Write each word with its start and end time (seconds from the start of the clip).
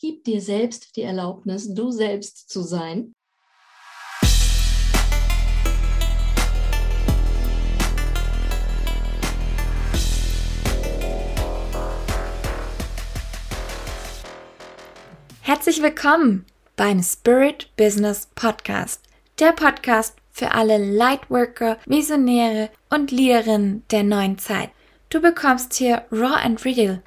gib 0.00 0.22
dir 0.24 0.40
selbst 0.40 0.94
die 0.96 1.02
Erlaubnis, 1.02 1.74
du 1.74 1.90
selbst 1.90 2.48
zu 2.48 2.62
sein. 2.62 3.14
Herzlich 15.40 15.82
willkommen 15.82 16.44
beim 16.76 17.02
Spirit 17.02 17.74
Business 17.76 18.28
Podcast, 18.36 19.02
der 19.40 19.52
Podcast 19.52 20.14
für 20.30 20.52
alle 20.52 20.78
Lightworker, 20.78 21.78
Visionäre 21.86 22.70
und 22.90 23.10
Leaderinnen 23.10 23.82
der 23.90 24.04
neuen 24.04 24.38
Zeit. 24.38 24.70
Du 25.08 25.20
bekommst 25.20 25.74
hier 25.74 26.04
Raw 26.12 26.36
and 26.44 26.64
Real 26.64 27.02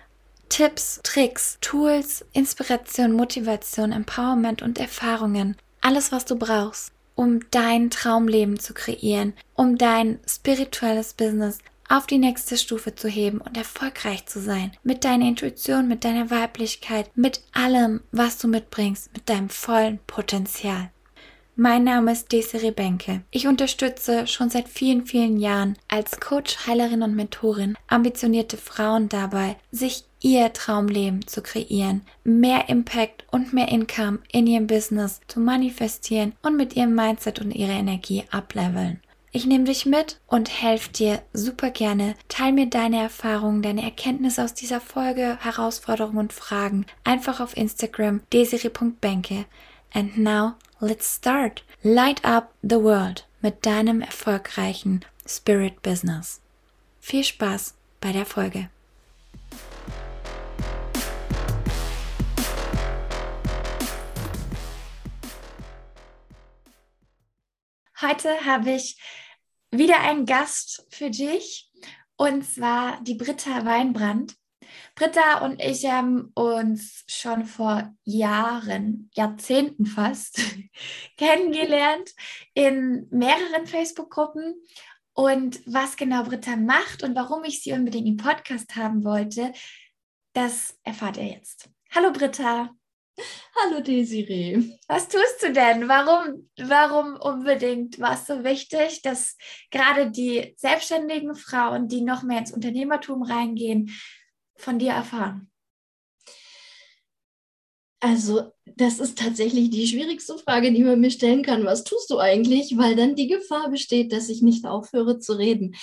Tipps, 0.51 0.99
Tricks, 1.03 1.57
Tools, 1.61 2.25
Inspiration, 2.33 3.13
Motivation, 3.13 3.93
Empowerment 3.93 4.61
und 4.61 4.79
Erfahrungen. 4.79 5.55
Alles, 5.79 6.11
was 6.11 6.25
du 6.25 6.35
brauchst, 6.35 6.91
um 7.15 7.39
dein 7.51 7.89
Traumleben 7.89 8.59
zu 8.59 8.73
kreieren, 8.73 9.31
um 9.55 9.77
dein 9.77 10.19
spirituelles 10.27 11.13
Business 11.13 11.59
auf 11.87 12.05
die 12.05 12.17
nächste 12.17 12.57
Stufe 12.57 12.93
zu 12.93 13.07
heben 13.07 13.39
und 13.39 13.55
erfolgreich 13.55 14.25
zu 14.25 14.41
sein. 14.41 14.73
Mit 14.83 15.05
deiner 15.05 15.29
Intuition, 15.29 15.87
mit 15.87 16.03
deiner 16.03 16.29
Weiblichkeit, 16.29 17.09
mit 17.15 17.39
allem, 17.53 18.01
was 18.11 18.37
du 18.37 18.49
mitbringst, 18.49 19.13
mit 19.13 19.29
deinem 19.29 19.49
vollen 19.49 19.99
Potenzial. 20.05 20.91
Mein 21.55 21.85
Name 21.85 22.11
ist 22.11 22.29
Desiree 22.33 22.71
Benke. 22.71 23.23
Ich 23.31 23.47
unterstütze 23.47 24.27
schon 24.27 24.49
seit 24.49 24.67
vielen, 24.67 25.05
vielen 25.05 25.37
Jahren 25.37 25.77
als 25.87 26.19
Coach, 26.19 26.67
Heilerin 26.67 27.03
und 27.03 27.15
Mentorin 27.15 27.77
ambitionierte 27.87 28.57
Frauen 28.57 29.07
dabei, 29.07 29.55
sich 29.71 30.05
ihr 30.21 30.53
Traumleben 30.53 31.27
zu 31.27 31.41
kreieren, 31.41 32.01
mehr 32.23 32.69
Impact 32.69 33.25
und 33.31 33.53
mehr 33.53 33.67
Income 33.67 34.19
in 34.31 34.47
ihrem 34.47 34.67
Business 34.67 35.19
zu 35.27 35.39
manifestieren 35.39 36.33
und 36.41 36.55
mit 36.55 36.75
ihrem 36.75 36.95
Mindset 36.95 37.41
und 37.41 37.51
ihrer 37.51 37.73
Energie 37.73 38.23
ableveln. 38.31 39.01
Ich 39.33 39.45
nehme 39.45 39.63
dich 39.63 39.85
mit 39.85 40.19
und 40.27 40.61
helfe 40.61 40.91
dir 40.91 41.21
super 41.31 41.69
gerne. 41.69 42.15
Teil 42.27 42.51
mir 42.51 42.67
deine 42.67 43.01
Erfahrungen, 43.01 43.61
deine 43.61 43.81
Erkenntnisse 43.81 44.43
aus 44.43 44.53
dieser 44.53 44.81
Folge, 44.81 45.37
Herausforderungen 45.41 46.17
und 46.17 46.33
Fragen 46.33 46.85
einfach 47.05 47.39
auf 47.39 47.55
Instagram 47.55 48.21
desiri.benke. 48.33 49.45
And 49.93 50.17
now 50.17 50.55
let's 50.79 51.15
start. 51.15 51.63
Light 51.81 52.25
up 52.25 52.53
the 52.61 52.81
world 52.81 53.25
mit 53.41 53.65
deinem 53.65 54.01
erfolgreichen 54.01 55.01
Spirit 55.25 55.81
Business. 55.81 56.41
Viel 56.99 57.23
Spaß 57.23 57.73
bei 58.01 58.11
der 58.11 58.25
Folge. 58.25 58.69
Heute 68.01 68.45
habe 68.45 68.71
ich 68.71 68.99
wieder 69.69 69.99
einen 69.99 70.25
Gast 70.25 70.87
für 70.89 71.11
dich 71.11 71.69
und 72.17 72.43
zwar 72.43 72.99
die 73.03 73.13
Britta 73.13 73.63
Weinbrand. 73.63 74.35
Britta 74.95 75.45
und 75.45 75.61
ich 75.61 75.85
haben 75.85 76.31
uns 76.33 77.03
schon 77.05 77.45
vor 77.45 77.93
Jahren, 78.03 79.11
Jahrzehnten 79.13 79.85
fast, 79.85 80.41
kennengelernt 81.17 82.09
in 82.55 83.07
mehreren 83.11 83.67
Facebook-Gruppen. 83.67 84.55
Und 85.13 85.61
was 85.67 85.95
genau 85.95 86.23
Britta 86.23 86.55
macht 86.55 87.03
und 87.03 87.15
warum 87.15 87.43
ich 87.43 87.61
sie 87.61 87.73
unbedingt 87.73 88.07
im 88.07 88.17
Podcast 88.17 88.75
haben 88.75 89.03
wollte, 89.03 89.53
das 90.33 90.75
erfahrt 90.83 91.17
ihr 91.17 91.27
jetzt. 91.27 91.69
Hallo 91.93 92.11
Britta. 92.11 92.71
Hallo 93.63 93.81
Desiree. 93.81 94.77
Was 94.87 95.07
tust 95.07 95.41
du 95.41 95.51
denn? 95.51 95.87
Warum, 95.87 96.49
warum 96.57 97.15
unbedingt 97.17 97.99
war 97.99 98.13
es 98.13 98.27
so 98.27 98.43
wichtig, 98.43 99.01
dass 99.01 99.37
gerade 99.69 100.11
die 100.11 100.53
selbstständigen 100.57 101.35
Frauen, 101.35 101.87
die 101.87 102.01
noch 102.01 102.23
mehr 102.23 102.39
ins 102.39 102.51
Unternehmertum 102.51 103.23
reingehen, 103.23 103.91
von 104.57 104.79
dir 104.79 104.91
erfahren? 104.91 105.51
Also, 107.99 108.51
das 108.65 108.99
ist 108.99 109.19
tatsächlich 109.19 109.69
die 109.69 109.87
schwierigste 109.87 110.37
Frage, 110.37 110.71
die 110.71 110.83
man 110.83 110.99
mir 110.99 111.11
stellen 111.11 111.43
kann. 111.43 111.65
Was 111.65 111.83
tust 111.83 112.09
du 112.09 112.17
eigentlich? 112.17 112.75
Weil 112.77 112.95
dann 112.95 113.15
die 113.15 113.27
Gefahr 113.27 113.69
besteht, 113.69 114.11
dass 114.11 114.29
ich 114.29 114.41
nicht 114.41 114.65
aufhöre 114.65 115.19
zu 115.19 115.33
reden. 115.33 115.75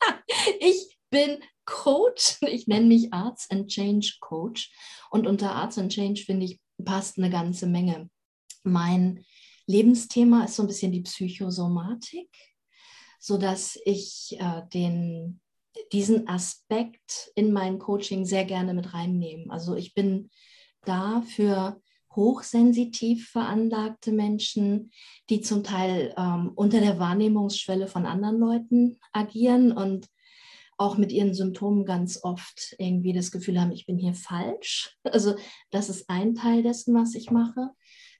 Ich 0.60 0.98
bin 1.10 1.38
Coach. 1.64 2.36
Ich 2.42 2.66
nenne 2.66 2.86
mich 2.86 3.12
Arts 3.12 3.50
and 3.50 3.68
Change 3.68 4.16
Coach. 4.20 4.70
Und 5.10 5.26
unter 5.26 5.52
Arts 5.52 5.78
and 5.78 5.92
Change 5.92 6.22
finde 6.22 6.46
ich 6.46 6.60
passt 6.86 7.18
eine 7.18 7.28
ganze 7.28 7.66
Menge. 7.66 8.08
Mein 8.62 9.22
Lebensthema 9.66 10.44
ist 10.44 10.56
so 10.56 10.62
ein 10.62 10.68
bisschen 10.68 10.92
die 10.92 11.02
Psychosomatik, 11.02 12.30
sodass 13.20 13.78
ich 13.84 14.36
äh, 14.38 14.62
den, 14.72 15.40
diesen 15.92 16.26
Aspekt 16.28 17.30
in 17.34 17.52
mein 17.52 17.78
Coaching 17.78 18.24
sehr 18.24 18.46
gerne 18.46 18.72
mit 18.72 18.94
reinnehme. 18.94 19.52
Also 19.52 19.74
ich 19.74 19.92
bin 19.92 20.30
da 20.84 21.20
für 21.22 21.78
hochsensitiv 22.14 23.28
veranlagte 23.28 24.10
Menschen, 24.10 24.90
die 25.28 25.42
zum 25.42 25.62
Teil 25.62 26.14
ähm, 26.16 26.52
unter 26.54 26.80
der 26.80 26.98
Wahrnehmungsschwelle 26.98 27.88
von 27.88 28.06
anderen 28.06 28.38
Leuten 28.38 28.98
agieren 29.12 29.72
und 29.72 30.08
auch 30.78 30.98
mit 30.98 31.12
ihren 31.12 31.34
Symptomen 31.34 31.84
ganz 31.84 32.22
oft 32.22 32.74
irgendwie 32.78 33.12
das 33.12 33.30
Gefühl 33.30 33.60
haben, 33.60 33.72
ich 33.72 33.86
bin 33.86 33.98
hier 33.98 34.14
falsch. 34.14 34.96
Also 35.04 35.36
das 35.70 35.88
ist 35.88 36.10
ein 36.10 36.34
Teil 36.34 36.62
dessen, 36.62 36.94
was 36.94 37.14
ich 37.14 37.30
mache. 37.30 37.70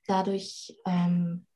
Dadurch, 0.06 0.74
ähm, 0.86 1.46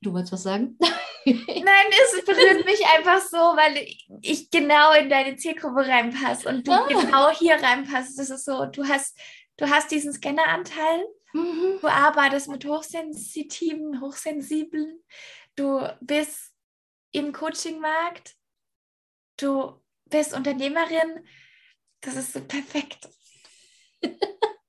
du 0.00 0.12
wolltest 0.12 0.32
was 0.32 0.42
sagen? 0.44 0.78
Nein, 1.26 1.86
es 1.90 2.24
berührt 2.24 2.64
mich 2.64 2.86
einfach 2.86 3.20
so, 3.20 3.36
weil 3.36 3.84
ich 4.22 4.48
genau 4.50 4.92
in 4.92 5.08
deine 5.08 5.36
Zielgruppe 5.36 5.80
reinpasse 5.80 6.48
und 6.48 6.68
du 6.68 6.72
ah. 6.72 6.86
genau 6.86 7.30
hier 7.30 7.54
reinpasst. 7.54 8.16
Das 8.18 8.30
ist 8.30 8.44
so, 8.44 8.66
du 8.66 8.86
hast, 8.86 9.18
du 9.56 9.68
hast 9.68 9.90
diesen 9.90 10.12
Scanneranteil, 10.12 11.04
mhm. 11.32 11.78
du 11.80 11.88
arbeitest 11.88 12.48
mit 12.48 12.64
Hochsensitiven, 12.64 14.00
Hochsensiblen, 14.00 15.02
du 15.56 15.80
bist 16.00 16.52
im 17.10 17.32
Coachingmarkt, 17.32 18.36
du 19.38 19.80
bist 20.10 20.34
Unternehmerin, 20.34 21.24
das 22.00 22.16
ist 22.16 22.32
so 22.32 22.40
perfekt. 22.40 23.08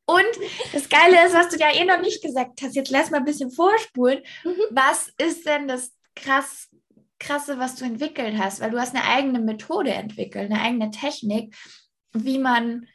Und 0.09 0.25
das 0.71 0.87
Geile 0.87 1.25
ist, 1.25 1.33
was 1.33 1.49
du 1.49 1.57
ja 1.57 1.73
eh 1.73 1.83
noch 1.83 1.99
nicht 1.99 2.21
gesagt 2.21 2.61
hast, 2.61 2.75
jetzt 2.75 2.91
lass 2.91 3.11
mal 3.11 3.17
ein 3.17 3.25
bisschen 3.25 3.51
vorspulen. 3.51 4.23
Mhm. 4.43 4.61
Was 4.71 5.11
ist 5.17 5.45
denn 5.45 5.67
das 5.67 5.93
krass, 6.15 6.69
krasse, 7.19 7.59
was 7.59 7.75
du 7.75 7.83
entwickelt 7.83 8.37
hast? 8.37 8.61
Weil 8.61 8.71
du 8.71 8.79
hast 8.79 8.95
eine 8.95 9.03
eigene 9.03 9.39
Methode 9.39 9.91
entwickelt, 9.91 10.49
eine 10.49 10.61
eigene 10.61 10.91
Technik, 10.91 11.53
wie 12.13 12.39
man 12.39 12.87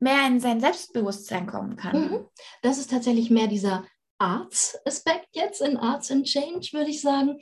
mehr 0.00 0.26
in 0.26 0.40
sein 0.40 0.60
Selbstbewusstsein 0.60 1.46
kommen 1.46 1.76
kann. 1.76 2.00
Mhm. 2.00 2.28
Das 2.62 2.78
ist 2.78 2.90
tatsächlich 2.90 3.30
mehr 3.30 3.46
dieser 3.46 3.86
Arts-Aspekt 4.24 5.28
jetzt 5.32 5.60
in 5.60 5.76
Arts 5.76 6.10
and 6.10 6.26
Change, 6.26 6.70
würde 6.72 6.88
ich 6.88 7.02
sagen. 7.02 7.38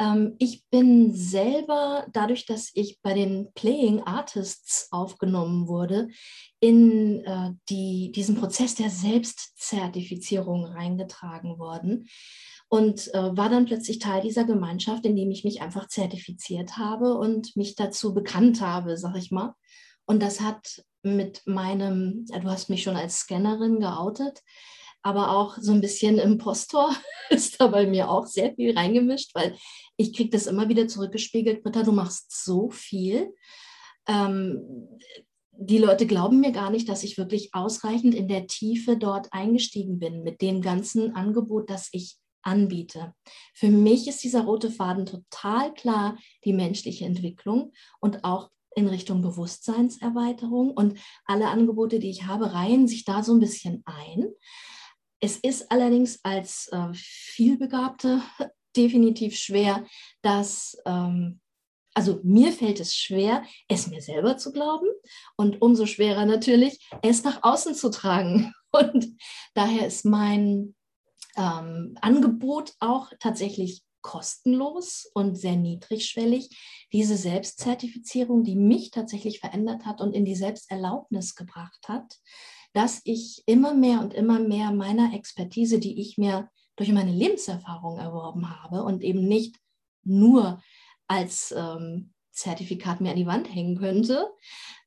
Ähm, 0.00 0.34
ich 0.38 0.64
bin 0.68 1.14
selber, 1.14 2.06
dadurch, 2.12 2.44
dass 2.44 2.72
ich 2.74 3.00
bei 3.02 3.14
den 3.14 3.52
Playing 3.54 4.02
Artists 4.02 4.88
aufgenommen 4.90 5.68
wurde, 5.68 6.08
in 6.58 7.24
äh, 7.24 7.52
die, 7.68 8.10
diesen 8.10 8.34
Prozess 8.34 8.74
der 8.74 8.90
Selbstzertifizierung 8.90 10.64
reingetragen 10.64 11.58
worden 11.58 12.08
und 12.68 13.14
äh, 13.14 13.36
war 13.36 13.48
dann 13.48 13.66
plötzlich 13.66 14.00
Teil 14.00 14.22
dieser 14.22 14.44
Gemeinschaft, 14.44 15.06
indem 15.06 15.30
ich 15.30 15.44
mich 15.44 15.62
einfach 15.62 15.86
zertifiziert 15.86 16.76
habe 16.76 17.14
und 17.14 17.54
mich 17.54 17.76
dazu 17.76 18.12
bekannt 18.12 18.60
habe, 18.60 18.96
sag 18.96 19.16
ich 19.16 19.30
mal. 19.30 19.54
Und 20.04 20.20
das 20.20 20.40
hat 20.40 20.82
mit 21.04 21.42
meinem, 21.46 22.24
du 22.26 22.50
hast 22.50 22.70
mich 22.70 22.82
schon 22.82 22.96
als 22.96 23.18
Scannerin 23.18 23.78
geoutet, 23.78 24.40
aber 25.04 25.30
auch 25.30 25.58
so 25.60 25.72
ein 25.72 25.82
bisschen 25.82 26.18
Impostor 26.18 26.96
ist 27.30 27.60
da 27.60 27.68
bei 27.68 27.86
mir 27.86 28.10
auch 28.10 28.26
sehr 28.26 28.54
viel 28.54 28.76
reingemischt, 28.76 29.34
weil 29.34 29.56
ich 29.96 30.14
kriege 30.14 30.30
das 30.30 30.46
immer 30.46 30.68
wieder 30.68 30.88
zurückgespiegelt, 30.88 31.62
Britta, 31.62 31.82
du 31.82 31.92
machst 31.92 32.44
so 32.44 32.70
viel. 32.70 33.32
Ähm, 34.08 34.88
die 35.52 35.78
Leute 35.78 36.06
glauben 36.06 36.40
mir 36.40 36.50
gar 36.50 36.70
nicht, 36.70 36.88
dass 36.88 37.04
ich 37.04 37.16
wirklich 37.16 37.50
ausreichend 37.52 38.14
in 38.14 38.26
der 38.26 38.48
Tiefe 38.48 38.96
dort 38.96 39.32
eingestiegen 39.32 40.00
bin 40.00 40.24
mit 40.24 40.42
dem 40.42 40.62
ganzen 40.62 41.14
Angebot, 41.14 41.70
das 41.70 41.90
ich 41.92 42.16
anbiete. 42.42 43.14
Für 43.54 43.68
mich 43.68 44.08
ist 44.08 44.24
dieser 44.24 44.44
rote 44.44 44.70
Faden 44.70 45.06
total 45.06 45.72
klar 45.74 46.18
die 46.44 46.52
menschliche 46.52 47.04
Entwicklung 47.04 47.72
und 48.00 48.24
auch 48.24 48.50
in 48.74 48.88
Richtung 48.88 49.22
Bewusstseinserweiterung 49.22 50.72
und 50.72 50.98
alle 51.26 51.48
Angebote, 51.48 52.00
die 52.00 52.10
ich 52.10 52.24
habe, 52.24 52.52
reihen 52.52 52.88
sich 52.88 53.04
da 53.04 53.22
so 53.22 53.32
ein 53.32 53.40
bisschen 53.40 53.82
ein. 53.86 54.26
Es 55.24 55.38
ist 55.38 55.72
allerdings 55.72 56.20
als 56.22 56.68
äh, 56.70 56.92
vielbegabte 56.92 58.20
definitiv 58.76 59.38
schwer, 59.38 59.86
dass, 60.20 60.76
ähm, 60.84 61.40
also 61.94 62.20
mir 62.22 62.52
fällt 62.52 62.78
es 62.78 62.94
schwer, 62.94 63.42
es 63.66 63.86
mir 63.86 64.02
selber 64.02 64.36
zu 64.36 64.52
glauben 64.52 64.86
und 65.38 65.62
umso 65.62 65.86
schwerer 65.86 66.26
natürlich, 66.26 66.86
es 67.00 67.24
nach 67.24 67.42
außen 67.42 67.74
zu 67.74 67.88
tragen. 67.88 68.52
Und 68.72 69.16
daher 69.54 69.86
ist 69.86 70.04
mein 70.04 70.74
ähm, 71.36 71.96
Angebot 72.02 72.72
auch 72.80 73.10
tatsächlich 73.20 73.82
kostenlos 74.02 75.08
und 75.14 75.36
sehr 75.36 75.54
niedrigschwellig. 75.54 76.50
Diese 76.92 77.16
Selbstzertifizierung, 77.16 78.42
die 78.42 78.56
mich 78.56 78.90
tatsächlich 78.90 79.38
verändert 79.38 79.86
hat 79.86 80.00
und 80.00 80.12
in 80.12 80.24
die 80.24 80.34
Selbsterlaubnis 80.34 81.36
gebracht 81.36 81.86
hat, 81.86 82.18
dass 82.74 83.00
ich 83.04 83.42
immer 83.46 83.72
mehr 83.72 84.00
und 84.00 84.12
immer 84.12 84.40
mehr 84.40 84.72
meiner 84.72 85.14
Expertise, 85.14 85.78
die 85.78 86.00
ich 86.00 86.18
mir 86.18 86.50
durch 86.76 86.90
meine 86.92 87.12
Lebenserfahrung 87.12 87.98
erworben 87.98 88.50
habe 88.60 88.82
und 88.82 89.02
eben 89.02 89.26
nicht 89.26 89.56
nur 90.02 90.60
als 91.06 91.54
ähm, 91.56 92.12
Zertifikat 92.32 93.00
mir 93.00 93.12
an 93.12 93.16
die 93.16 93.26
Wand 93.26 93.54
hängen 93.54 93.78
könnte, 93.78 94.28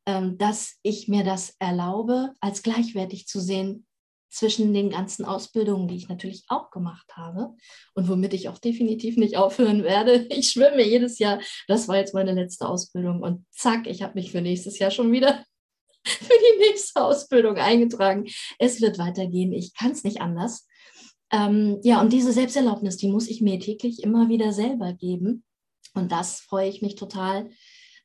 ähm, 0.05 0.37
dass 0.37 0.77
ich 0.83 1.07
mir 1.07 1.23
das 1.23 1.55
erlaube, 1.59 2.33
als 2.41 2.61
gleichwertig 2.61 3.25
zu 3.25 3.39
sehen 3.39 3.87
zwischen 4.29 4.73
den 4.73 4.89
ganzen 4.89 5.23
Ausbildungen, 5.23 5.87
die 5.87 5.95
ich 5.95 6.09
natürlich 6.09 6.43
auch 6.49 6.69
gemacht 6.71 7.15
habe 7.15 7.55
und 7.93 8.09
womit 8.09 8.33
ich 8.33 8.49
auch 8.49 8.57
definitiv 8.57 9.15
nicht 9.15 9.37
aufhören 9.37 9.83
werde. 9.83 10.27
Ich 10.29 10.51
schwimme 10.51 10.83
jedes 10.83 11.19
Jahr, 11.19 11.39
das 11.69 11.87
war 11.87 11.95
jetzt 11.95 12.13
meine 12.13 12.33
letzte 12.33 12.67
Ausbildung 12.67 13.21
und 13.21 13.45
zack, 13.51 13.87
ich 13.87 14.03
habe 14.03 14.15
mich 14.15 14.31
für 14.31 14.41
nächstes 14.41 14.77
Jahr 14.77 14.91
schon 14.91 15.13
wieder 15.13 15.43
für 16.19 16.33
die 16.33 16.69
nächste 16.69 17.03
Ausbildung 17.03 17.57
eingetragen. 17.57 18.25
Es 18.59 18.81
wird 18.81 18.97
weitergehen, 18.97 19.53
ich 19.53 19.73
kann 19.73 19.91
es 19.91 20.03
nicht 20.03 20.21
anders. 20.21 20.67
Ähm, 21.31 21.79
ja, 21.83 21.99
und 21.99 22.13
diese 22.13 22.31
Selbsterlaubnis, 22.31 22.97
die 22.97 23.09
muss 23.09 23.27
ich 23.27 23.41
mir 23.41 23.59
täglich 23.59 24.01
immer 24.03 24.29
wieder 24.29 24.53
selber 24.53 24.93
geben. 24.93 25.43
Und 25.93 26.11
das 26.11 26.39
freue 26.39 26.69
ich 26.69 26.81
mich 26.81 26.95
total, 26.95 27.49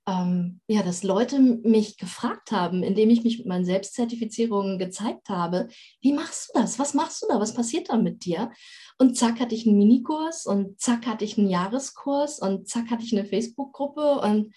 ähm, 0.06 0.60
ja, 0.66 0.82
dass 0.82 1.04
Leute 1.04 1.38
mich 1.38 1.96
gefragt 1.96 2.50
haben, 2.50 2.82
indem 2.82 3.10
ich 3.10 3.22
mich 3.22 3.38
mit 3.38 3.46
meinen 3.46 3.64
Selbstzertifizierungen 3.64 4.78
gezeigt 4.78 5.28
habe, 5.28 5.68
wie 6.00 6.12
machst 6.12 6.50
du 6.52 6.60
das? 6.60 6.78
Was 6.78 6.94
machst 6.94 7.22
du 7.22 7.26
da? 7.28 7.38
Was 7.38 7.54
passiert 7.54 7.88
da 7.88 7.96
mit 7.96 8.24
dir? 8.24 8.50
Und 8.98 9.16
zack 9.16 9.38
hatte 9.38 9.54
ich 9.54 9.66
einen 9.66 9.78
Minikurs 9.78 10.46
und 10.46 10.80
zack 10.80 11.06
hatte 11.06 11.24
ich 11.24 11.38
einen 11.38 11.48
Jahreskurs 11.48 12.40
und 12.40 12.68
zack 12.68 12.90
hatte 12.90 13.04
ich 13.04 13.12
eine 13.12 13.24
Facebook-Gruppe 13.24 14.20
und 14.20 14.52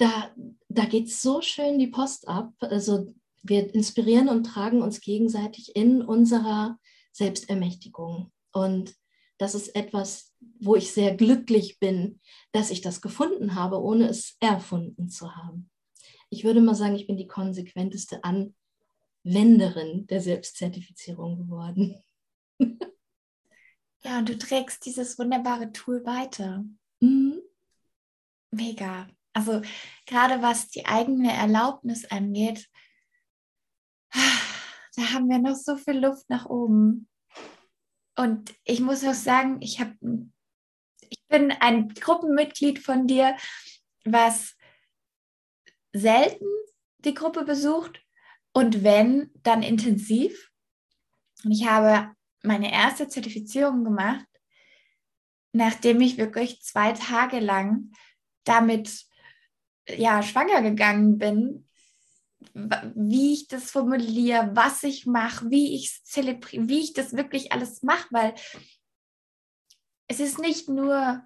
da, 0.00 0.34
da 0.68 0.86
geht 0.86 1.10
so 1.10 1.42
schön 1.42 1.78
die 1.78 1.88
Post 1.88 2.26
ab. 2.26 2.54
Also 2.60 3.14
wir 3.42 3.74
inspirieren 3.74 4.28
und 4.28 4.44
tragen 4.44 4.82
uns 4.82 5.00
gegenseitig 5.00 5.76
in 5.76 6.00
unserer 6.00 6.78
Selbstermächtigung. 7.12 8.32
Und 8.52 8.94
das 9.36 9.54
ist 9.54 9.74
etwas, 9.74 10.34
wo 10.58 10.74
ich 10.74 10.92
sehr 10.92 11.14
glücklich 11.14 11.78
bin, 11.78 12.20
dass 12.52 12.70
ich 12.70 12.80
das 12.80 13.02
gefunden 13.02 13.54
habe, 13.54 13.82
ohne 13.82 14.08
es 14.08 14.36
erfunden 14.40 15.10
zu 15.10 15.36
haben. 15.36 15.70
Ich 16.30 16.44
würde 16.44 16.62
mal 16.62 16.74
sagen, 16.74 16.96
ich 16.96 17.06
bin 17.06 17.18
die 17.18 17.26
konsequenteste 17.26 18.22
Anwenderin 18.24 20.06
der 20.06 20.22
Selbstzertifizierung 20.22 21.38
geworden. 21.38 22.02
ja, 24.02 24.18
und 24.18 24.28
du 24.30 24.38
trägst 24.38 24.86
dieses 24.86 25.18
wunderbare 25.18 25.72
Tool 25.72 26.04
weiter. 26.06 26.64
Mhm. 27.00 27.42
Mega. 28.50 29.08
Also 29.32 29.62
gerade 30.06 30.42
was 30.42 30.68
die 30.68 30.86
eigene 30.86 31.32
Erlaubnis 31.32 32.04
angeht, 32.10 32.68
da 34.12 35.12
haben 35.12 35.28
wir 35.28 35.38
noch 35.38 35.56
so 35.56 35.76
viel 35.76 35.98
Luft 35.98 36.28
nach 36.28 36.46
oben. 36.46 37.08
Und 38.16 38.54
ich 38.64 38.80
muss 38.80 39.04
auch 39.04 39.14
sagen, 39.14 39.62
ich, 39.62 39.80
hab, 39.80 39.92
ich 41.08 41.22
bin 41.28 41.52
ein 41.52 41.88
Gruppenmitglied 41.88 42.78
von 42.78 43.06
dir, 43.06 43.36
was 44.04 44.56
selten 45.92 46.46
die 46.98 47.14
Gruppe 47.14 47.44
besucht 47.44 48.02
und 48.52 48.82
wenn, 48.82 49.30
dann 49.42 49.62
intensiv. 49.62 50.50
Und 51.44 51.52
ich 51.52 51.66
habe 51.66 52.14
meine 52.42 52.72
erste 52.72 53.08
Zertifizierung 53.08 53.84
gemacht, 53.84 54.26
nachdem 55.52 56.00
ich 56.00 56.18
wirklich 56.18 56.62
zwei 56.62 56.92
Tage 56.92 57.40
lang 57.40 57.92
damit 58.44 59.06
ja, 59.88 60.22
schwanger 60.22 60.62
gegangen 60.62 61.18
bin, 61.18 61.66
wie 62.94 63.34
ich 63.34 63.48
das 63.48 63.70
formuliere, 63.70 64.50
was 64.54 64.82
ich 64.82 65.06
mache, 65.06 65.50
wie 65.50 65.74
ich 65.74 66.02
zelebriere, 66.04 66.68
wie 66.68 66.80
ich 66.80 66.92
das 66.92 67.14
wirklich 67.14 67.52
alles 67.52 67.82
mache, 67.82 68.08
weil 68.10 68.34
es 70.08 70.20
ist 70.20 70.38
nicht 70.38 70.68
nur 70.68 71.22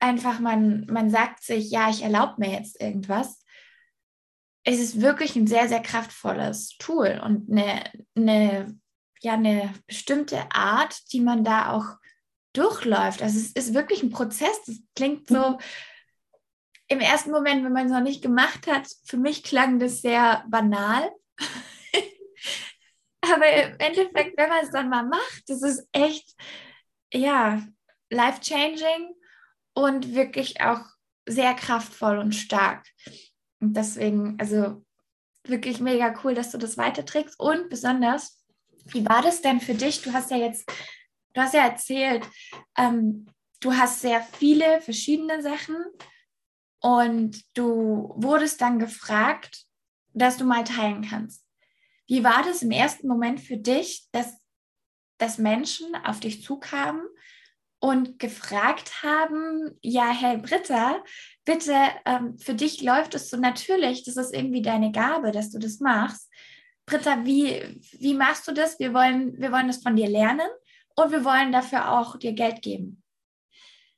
einfach, 0.00 0.40
man, 0.40 0.86
man 0.86 1.10
sagt 1.10 1.42
sich, 1.42 1.70
ja, 1.70 1.90
ich 1.90 2.02
erlaube 2.02 2.34
mir 2.38 2.50
jetzt 2.50 2.80
irgendwas. 2.80 3.44
Es 4.64 4.80
ist 4.80 5.00
wirklich 5.00 5.36
ein 5.36 5.46
sehr, 5.46 5.68
sehr 5.68 5.82
kraftvolles 5.82 6.76
Tool 6.78 7.20
und 7.24 7.50
eine, 7.50 7.84
eine, 8.16 8.80
ja, 9.20 9.34
eine 9.34 9.72
bestimmte 9.86 10.50
Art, 10.52 11.12
die 11.12 11.20
man 11.20 11.44
da 11.44 11.72
auch 11.72 11.96
durchläuft. 12.52 13.22
Also 13.22 13.38
es 13.38 13.52
ist 13.52 13.74
wirklich 13.74 14.02
ein 14.02 14.10
Prozess. 14.10 14.60
Das 14.66 14.76
klingt 14.94 15.28
so, 15.28 15.50
mhm 15.50 15.58
im 16.88 17.00
ersten 17.00 17.30
Moment, 17.30 17.64
wenn 17.64 17.72
man 17.72 17.86
es 17.86 17.92
noch 17.92 18.00
nicht 18.00 18.22
gemacht 18.22 18.66
hat, 18.66 18.88
für 19.04 19.18
mich 19.18 19.42
klang 19.42 19.78
das 19.78 20.00
sehr 20.00 20.44
banal. 20.48 21.10
Aber 23.20 23.50
im 23.50 23.78
Endeffekt, 23.78 24.38
wenn 24.38 24.48
man 24.48 24.64
es 24.64 24.70
dann 24.70 24.88
mal 24.88 25.04
macht, 25.04 25.42
das 25.48 25.62
ist 25.62 25.86
echt, 25.92 26.34
ja, 27.12 27.62
life-changing 28.10 29.14
und 29.74 30.14
wirklich 30.14 30.62
auch 30.62 30.80
sehr 31.26 31.52
kraftvoll 31.54 32.18
und 32.18 32.32
stark. 32.32 32.86
Und 33.60 33.76
deswegen, 33.76 34.38
also 34.40 34.82
wirklich 35.44 35.80
mega 35.80 36.14
cool, 36.24 36.34
dass 36.34 36.50
du 36.50 36.58
das 36.58 36.78
weiterträgst. 36.78 37.38
Und 37.38 37.68
besonders, 37.68 38.42
wie 38.86 39.06
war 39.06 39.20
das 39.20 39.42
denn 39.42 39.60
für 39.60 39.74
dich? 39.74 40.00
Du 40.00 40.12
hast 40.14 40.30
ja 40.30 40.38
jetzt, 40.38 40.70
du 41.34 41.40
hast 41.42 41.52
ja 41.52 41.66
erzählt, 41.66 42.26
ähm, 42.78 43.26
du 43.60 43.74
hast 43.74 44.00
sehr 44.00 44.22
viele 44.22 44.80
verschiedene 44.80 45.42
Sachen 45.42 45.76
und 46.80 47.42
du 47.56 48.12
wurdest 48.16 48.60
dann 48.60 48.78
gefragt, 48.78 49.64
dass 50.12 50.36
du 50.36 50.44
mal 50.44 50.64
teilen 50.64 51.02
kannst. 51.02 51.44
Wie 52.06 52.24
war 52.24 52.42
das 52.42 52.62
im 52.62 52.70
ersten 52.70 53.06
Moment 53.06 53.40
für 53.40 53.56
dich, 53.56 54.08
dass, 54.12 54.38
dass 55.18 55.38
Menschen 55.38 55.94
auf 56.04 56.20
dich 56.20 56.42
zukamen 56.42 57.02
und 57.80 58.18
gefragt 58.18 59.02
haben, 59.02 59.78
ja, 59.82 60.10
Herr 60.10 60.38
Britta, 60.38 61.02
bitte, 61.44 61.74
ähm, 62.06 62.36
für 62.38 62.54
dich 62.54 62.82
läuft 62.82 63.14
es 63.14 63.30
so 63.30 63.36
natürlich, 63.36 64.04
das 64.04 64.16
ist 64.16 64.34
irgendwie 64.34 64.62
deine 64.62 64.90
Gabe, 64.90 65.30
dass 65.30 65.50
du 65.50 65.58
das 65.58 65.78
machst. 65.78 66.30
Britta, 66.86 67.24
wie, 67.24 67.80
wie 67.98 68.14
machst 68.14 68.48
du 68.48 68.52
das? 68.52 68.78
Wir 68.78 68.94
wollen, 68.94 69.38
wir 69.38 69.52
wollen 69.52 69.68
das 69.68 69.82
von 69.82 69.94
dir 69.94 70.08
lernen 70.08 70.48
und 70.96 71.12
wir 71.12 71.24
wollen 71.24 71.52
dafür 71.52 71.92
auch 71.92 72.16
dir 72.16 72.32
Geld 72.32 72.62
geben. 72.62 73.02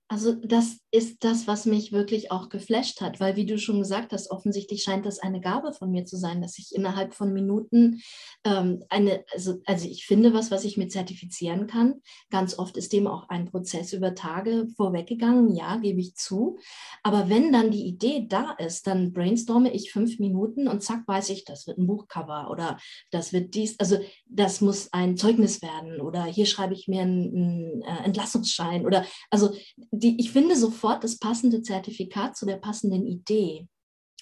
Also 0.09 0.33
das 0.35 0.81
ist 0.93 1.23
das, 1.23 1.47
was 1.47 1.67
mich 1.67 1.93
wirklich 1.93 2.33
auch 2.33 2.49
geflasht 2.49 3.01
hat, 3.01 3.21
weil 3.21 3.37
wie 3.37 3.47
du 3.47 3.59
schon 3.59 3.79
gesagt 3.79 4.13
hast, 4.13 4.31
offensichtlich 4.31 4.83
scheint 4.83 5.07
das 5.07 5.21
eine 5.21 5.41
Gabe 5.41 5.73
von 5.73 5.91
mir 5.91 6.05
zu 6.05 6.17
sein, 6.17 6.43
dass 6.43 6.59
ich 6.59 6.75
innerhalb 6.75 7.15
von 7.15 7.33
Minuten 7.33 8.03
ähm, 8.45 8.83
eine, 8.89 9.25
also, 9.33 9.61
also 9.67 9.87
ich 9.87 10.07
finde 10.07 10.35
was, 10.35 10.51
was 10.51 10.65
ich 10.65 10.77
mir 10.77 10.89
zertifizieren 10.89 11.69
kann. 11.69 12.01
Ganz 12.31 12.59
oft 12.59 12.77
ist 12.77 12.93
dem 12.93 13.07
auch 13.07 13.29
ein 13.29 13.47
Prozess 13.47 13.93
über 13.93 14.15
Tage 14.17 14.67
vorweggegangen, 14.77 15.55
ja, 15.55 15.77
gebe 15.77 16.01
ich 16.01 16.17
zu. 16.17 16.59
Aber 17.05 17.29
wenn 17.29 17.53
dann 17.53 17.71
die 17.71 17.87
Idee 17.87 18.27
da 18.29 18.53
ist, 18.59 18.87
dann 18.89 19.13
brainstorme 19.13 19.73
ich 19.73 19.93
fünf 19.93 20.19
Minuten 20.19 20.67
und 20.67 20.83
zack, 20.83 21.07
weiß 21.07 21.31
ich, 21.31 21.45
das 21.45 21.69
wird 21.69 21.79
ein 21.79 21.87
Buchcover 21.87 22.49
oder 22.51 22.79
das 23.13 23.33
wird 23.33 23.55
dies, 23.55 23.79
also 23.79 23.99
das 24.27 24.61
muss 24.61 24.93
ein 24.93 25.17
Zeugnis 25.17 25.63
werden 25.63 26.01
oder 26.01 26.25
hier 26.25 26.47
schreibe 26.47 26.75
ich 26.75 26.89
mir 26.89 27.03
einen, 27.03 27.35
einen 27.35 27.83
äh, 27.83 28.05
Entlassungsschein 28.05 28.87
oder 28.87 29.05
also 29.31 29.55
die, 29.93 30.21
ich 30.21 30.33
finde 30.33 30.57
sofort 30.81 31.05
das 31.05 31.19
passende 31.19 31.63
Zertifikat 31.63 32.37
zu 32.37 32.45
der 32.47 32.57
passenden 32.57 33.07
Idee. 33.07 33.69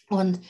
Und 0.09 0.41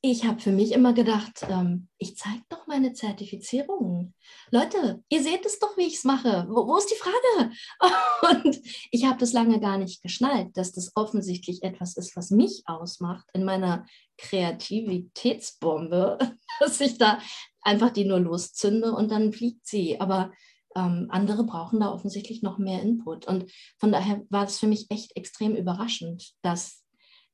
ich 0.00 0.24
habe 0.24 0.40
für 0.40 0.52
mich 0.52 0.70
immer 0.72 0.92
gedacht, 0.92 1.44
ähm, 1.48 1.88
ich 1.98 2.16
zeige 2.16 2.42
doch 2.48 2.68
meine 2.68 2.92
Zertifizierungen. 2.92 4.14
Leute, 4.52 5.02
ihr 5.08 5.20
seht 5.22 5.44
es 5.44 5.58
doch, 5.58 5.76
wie 5.76 5.86
ich 5.86 5.96
es 5.96 6.04
mache. 6.04 6.46
Wo, 6.48 6.68
wo, 6.68 6.76
ist 6.76 6.90
die 6.90 6.94
Frage? 6.94 7.50
Und 8.44 8.60
ich 8.92 9.06
habe 9.06 9.18
das 9.18 9.32
lange 9.32 9.58
gar 9.58 9.76
nicht 9.78 10.00
geschnallt, 10.02 10.56
dass 10.56 10.70
das 10.72 10.92
offensichtlich 10.94 11.64
etwas 11.64 11.96
ist, 11.96 12.14
was 12.14 12.30
mich 12.30 12.62
ausmacht 12.66 13.26
in 13.32 13.44
meiner 13.44 13.86
Kreativitätsbombe, 14.18 16.18
dass 16.60 16.80
ich 16.80 16.96
da 16.98 17.18
einfach 17.62 17.90
die 17.90 18.04
nur 18.04 18.20
loszünde 18.20 18.92
und 18.92 19.10
dann 19.10 19.32
fliegt 19.32 19.66
sie. 19.66 20.00
Aber 20.00 20.30
ähm, 20.78 21.08
andere 21.10 21.44
brauchen 21.44 21.80
da 21.80 21.92
offensichtlich 21.92 22.42
noch 22.42 22.58
mehr 22.58 22.80
Input. 22.82 23.26
Und 23.26 23.50
von 23.78 23.90
daher 23.90 24.22
war 24.30 24.44
es 24.44 24.58
für 24.58 24.68
mich 24.68 24.86
echt 24.90 25.16
extrem 25.16 25.56
überraschend, 25.56 26.34
dass, 26.42 26.84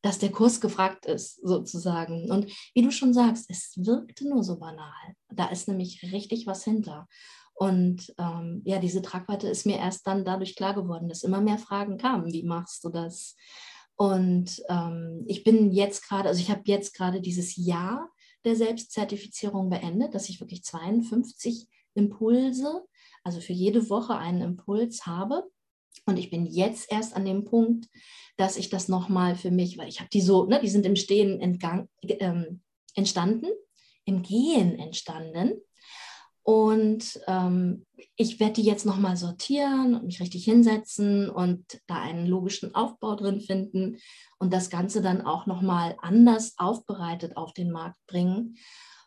dass 0.03 0.19
der 0.19 0.33
Kurs 0.33 0.61
gefragt 0.61 1.05
ist, 1.07 1.47
sozusagen. 1.47 2.31
Und 2.31 2.51
wie 2.75 2.83
du 2.83 2.91
schon 2.91 3.13
sagst, 3.13 3.51
es 3.51 3.75
wirkte 3.77 4.29
nur 4.29 4.43
so 4.43 4.59
banal. 4.59 5.15
Da 5.29 5.47
ist 5.49 5.69
nämlich 5.69 6.03
richtig 6.13 6.47
was 6.47 6.65
hinter. 6.65 7.07
Und 7.53 8.13
ähm, 8.19 8.63
ja, 8.65 8.79
diese 8.79 9.03
Tragweite 9.03 9.47
ist 9.47 9.67
mir 9.67 9.79
erst 9.79 10.07
dann 10.07 10.25
dadurch 10.25 10.57
klar 10.57 10.75
geworden, 10.75 11.09
dass 11.09 11.23
immer 11.23 11.41
mehr 11.41 11.59
Fragen 11.59 11.99
kamen. 11.99 12.33
Wie 12.33 12.43
machst 12.43 12.83
du 12.83 12.89
das? 12.89 13.37
Und 13.97 14.61
ähm, 14.69 15.25
ich 15.29 15.45
bin 15.45 15.71
jetzt 15.71 16.09
gerade, 16.09 16.29
also 16.29 16.41
ich 16.41 16.51
habe 16.51 16.63
jetzt 16.65 16.95
gerade 16.95 17.21
dieses 17.21 17.55
Jahr 17.57 18.11
der 18.45 18.57
Selbstzertifizierung 18.57 19.71
beendet, 19.71 20.15
dass 20.15 20.29
ich 20.29 20.41
wirklich 20.41 20.65
52 20.65 21.69
Impulse, 21.95 22.85
also 23.25 23.41
für 23.41 23.53
jede 23.53 23.91
Woche 23.91 24.17
einen 24.17 24.43
Impuls 24.43 25.07
habe. 25.07 25.45
Und 26.07 26.19
ich 26.19 26.31
bin 26.31 26.47
jetzt 26.47 26.93
erst 26.93 27.17
an 27.17 27.25
dem 27.25 27.45
Punkt, 27.45 27.89
dass 28.37 28.57
ich 28.57 28.69
das 28.69 28.89
nochmal 28.89 29.37
für 29.37 29.51
mich, 29.51 29.79
weil 29.79 29.89
ich 29.89 30.01
habe 30.01 30.11
die 30.13 30.21
so, 30.21 30.45
ne, 30.45 30.61
die 30.61 30.69
sind 30.69 30.87
im 30.87 30.97
Stehen 30.97 31.41
entgang, 31.41 31.89
ähm, 32.03 32.61
entstanden, 32.95 33.47
im 34.05 34.23
Gehen 34.23 34.79
entstanden. 34.79 35.61
Und 36.43 37.21
ähm, 37.27 37.87
ich 38.17 38.39
werde 38.39 38.55
die 38.55 38.65
jetzt 38.65 38.85
nochmal 38.85 39.17
sortieren 39.17 39.95
und 39.95 40.05
mich 40.05 40.21
richtig 40.21 40.45
hinsetzen 40.45 41.31
und 41.31 41.65
da 41.87 42.03
einen 42.03 42.27
logischen 42.27 42.75
Aufbau 42.75 43.17
drin 43.17 43.41
finden 43.41 43.97
und 44.39 44.53
das 44.53 44.69
Ganze 44.69 45.01
dann 45.01 45.23
auch 45.23 45.47
nochmal 45.47 45.97
anders 46.03 46.55
aufbereitet 46.59 47.39
auf 47.39 47.55
den 47.55 47.71
Markt 47.71 47.99
bringen, 48.07 48.59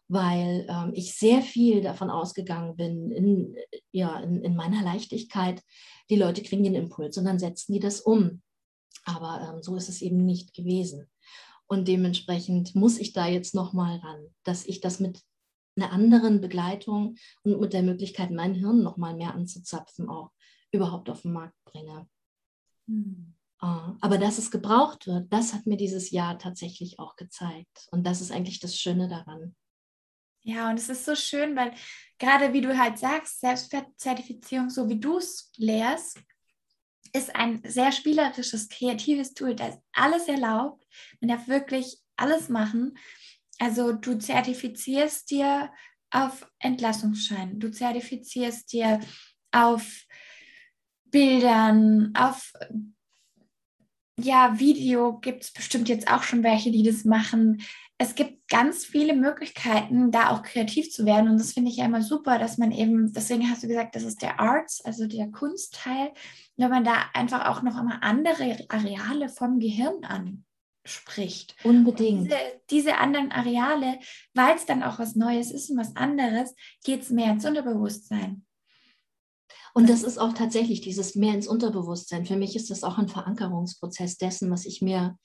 weil 0.08 0.66
ähm, 0.70 0.92
ich 0.94 1.16
sehr 1.16 1.42
viel 1.42 1.82
davon 1.82 2.10
ausgegangen 2.10 2.76
bin, 2.76 3.12
in, 3.12 3.56
ja, 3.92 4.20
in, 4.20 4.42
in, 4.42 4.56
meiner 4.56 4.82
Leichtigkeit, 4.82 5.62
die 6.10 6.16
Leute 6.16 6.44
kriegen 6.44 6.64
den 6.64 6.76
Impuls 6.76 7.18
und 7.18 7.26
dann 7.26 7.40
setzen 7.40 7.74
die 7.74 7.80
das 7.80 8.02
um. 8.02 8.42
Aber 9.04 9.54
ähm, 9.54 9.64
so 9.64 9.76
ist 9.76 9.90
es 9.90 10.02
eben 10.02 10.26
nicht 10.26 10.54
gewesen. 10.54 11.10
Und 11.68 11.88
dementsprechend 11.88 12.76
muss 12.76 12.98
ich 12.98 13.12
da 13.12 13.28
jetzt 13.28 13.54
nochmal 13.54 13.98
ran, 13.98 14.28
dass 14.44 14.66
ich 14.66 14.80
das 14.80 15.00
mit 15.00 15.22
einer 15.76 15.92
anderen 15.92 16.42
Begleitung 16.42 17.16
und 17.44 17.60
mit 17.60 17.74
der 17.74 17.84
Möglichkeit, 17.84 18.32
mein 18.32 18.56
Hirn 18.56 18.84
noch 18.84 18.98
mal 18.98 19.16
mehr 19.16 19.34
anzuzapfen, 19.34 20.10
auch 20.10 20.32
überhaupt 20.72 21.10
auf 21.10 21.22
den 21.22 21.34
Markt 21.34 21.56
bringe. 21.66 22.08
Mhm. 22.88 23.34
Aber 23.60 24.18
dass 24.20 24.38
es 24.38 24.52
gebraucht 24.52 25.08
wird, 25.08 25.34
das 25.34 25.54
hat 25.54 25.66
mir 25.66 25.78
dieses 25.78 26.12
Jahr 26.12 26.38
tatsächlich 26.38 27.00
auch 27.00 27.16
gezeigt. 27.16 27.88
Und 27.92 28.06
das 28.06 28.22
ist 28.22 28.32
eigentlich 28.32 28.60
das 28.60 28.78
Schöne 28.78 29.08
daran. 29.08 29.56
Ja, 30.48 30.70
und 30.70 30.80
es 30.80 30.88
ist 30.88 31.04
so 31.04 31.14
schön, 31.14 31.58
weil 31.58 31.74
gerade 32.20 32.54
wie 32.54 32.62
du 32.62 32.78
halt 32.78 32.98
sagst, 32.98 33.42
Selbstzertifizierung, 33.42 34.70
so 34.70 34.88
wie 34.88 34.98
du 34.98 35.18
es 35.18 35.52
lehrst, 35.58 36.22
ist 37.12 37.36
ein 37.36 37.62
sehr 37.66 37.92
spielerisches, 37.92 38.70
kreatives 38.70 39.34
Tool, 39.34 39.56
das 39.56 39.78
alles 39.92 40.30
erlaubt. 40.30 40.88
Man 41.20 41.28
darf 41.28 41.50
wirklich 41.50 41.98
alles 42.16 42.48
machen. 42.48 42.98
Also 43.60 43.92
du 43.92 44.18
zertifizierst 44.18 45.30
dir 45.32 45.70
auf 46.12 46.50
Entlassungsschein, 46.60 47.60
du 47.60 47.70
zertifizierst 47.70 48.72
dir 48.72 49.02
auf 49.52 50.06
Bildern, 51.12 52.14
auf 52.16 52.54
ja, 54.18 54.58
Video 54.60 55.20
gibt 55.20 55.44
es 55.44 55.52
bestimmt 55.52 55.90
jetzt 55.90 56.10
auch 56.10 56.24
schon 56.24 56.42
welche, 56.42 56.72
die 56.72 56.84
das 56.84 57.04
machen. 57.04 57.62
Es 58.00 58.14
gibt 58.14 58.48
ganz 58.48 58.86
viele 58.86 59.14
Möglichkeiten, 59.16 60.12
da 60.12 60.30
auch 60.30 60.44
kreativ 60.44 60.92
zu 60.92 61.06
werden. 61.06 61.30
Und 61.30 61.40
das 61.40 61.54
finde 61.54 61.72
ich 61.72 61.78
ja 61.78 61.86
immer 61.86 62.04
super, 62.04 62.38
dass 62.38 62.58
man 62.58 62.72
eben, 62.72 63.12
deswegen 63.12 63.50
hast 63.50 63.64
du 63.64 63.68
gesagt, 63.68 63.96
das 63.96 64.04
ist 64.04 64.22
der 64.22 64.40
Arts, 64.40 64.86
also 64.86 65.08
der 65.08 65.32
Kunstteil, 65.32 66.12
wenn 66.58 66.70
man 66.70 66.84
da 66.84 66.94
einfach 67.14 67.48
auch 67.48 67.64
noch 67.64 67.76
einmal 67.76 67.98
andere 68.02 68.66
Areale 68.70 69.30
vom 69.30 69.60
Gehirn 69.60 70.04
an 70.04 70.46
spricht. 70.88 71.56
Unbedingt. 71.64 72.26
Diese, 72.26 72.38
diese, 72.70 72.98
anderen 72.98 73.32
Areale, 73.32 74.00
weil 74.34 74.56
es 74.56 74.66
dann 74.66 74.84
auch 74.84 75.00
was 75.00 75.16
Neues 75.16 75.52
ist 75.52 75.70
und 75.70 75.78
was 75.78 75.96
anderes, 75.96 76.56
geht 76.84 77.02
es 77.02 77.10
mehr 77.10 77.32
ins 77.32 77.46
Unterbewusstsein. 77.46 78.46
Und 79.74 79.90
das 79.90 80.04
ist 80.04 80.18
auch 80.18 80.34
tatsächlich 80.34 80.82
dieses 80.82 81.16
mehr 81.16 81.34
ins 81.34 81.48
Unterbewusstsein. 81.48 82.26
Für 82.26 82.36
mich 82.36 82.56
ist 82.56 82.72
das 82.72 82.84
auch 82.84 82.98
ein 82.98 83.10
Verankerungsprozess 83.10 84.18
dessen, 84.18 84.50
was 84.50 84.66
ich 84.66 84.82
mir 84.82 85.18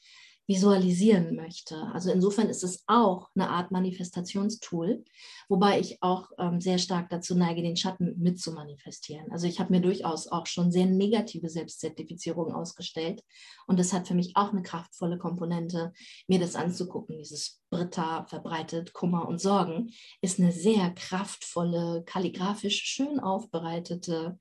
visualisieren 0.46 1.36
möchte. 1.36 1.76
Also 1.92 2.10
insofern 2.10 2.48
ist 2.48 2.64
es 2.64 2.82
auch 2.86 3.28
eine 3.34 3.48
Art 3.48 3.70
Manifestationstool, 3.70 5.04
wobei 5.48 5.78
ich 5.78 6.02
auch 6.02 6.30
ähm, 6.38 6.60
sehr 6.60 6.78
stark 6.78 7.10
dazu 7.10 7.36
neige, 7.36 7.62
den 7.62 7.76
Schatten 7.76 8.16
mit 8.18 8.40
zu 8.40 8.52
manifestieren. 8.52 9.30
Also 9.30 9.46
ich 9.46 9.60
habe 9.60 9.72
mir 9.72 9.80
durchaus 9.80 10.26
auch 10.26 10.46
schon 10.46 10.72
sehr 10.72 10.86
negative 10.86 11.48
Selbstzertifizierungen 11.48 12.52
ausgestellt 12.52 13.22
und 13.66 13.78
das 13.78 13.92
hat 13.92 14.08
für 14.08 14.14
mich 14.14 14.36
auch 14.36 14.52
eine 14.52 14.62
kraftvolle 14.62 15.18
Komponente, 15.18 15.92
mir 16.26 16.40
das 16.40 16.56
anzugucken. 16.56 17.18
Dieses 17.18 17.60
Britta 17.70 18.24
verbreitet 18.24 18.92
Kummer 18.92 19.28
und 19.28 19.40
Sorgen 19.40 19.92
ist 20.20 20.40
eine 20.40 20.52
sehr 20.52 20.90
kraftvolle, 20.90 22.02
kalligrafisch 22.04 22.82
schön 22.82 23.20
aufbereitete 23.20 24.38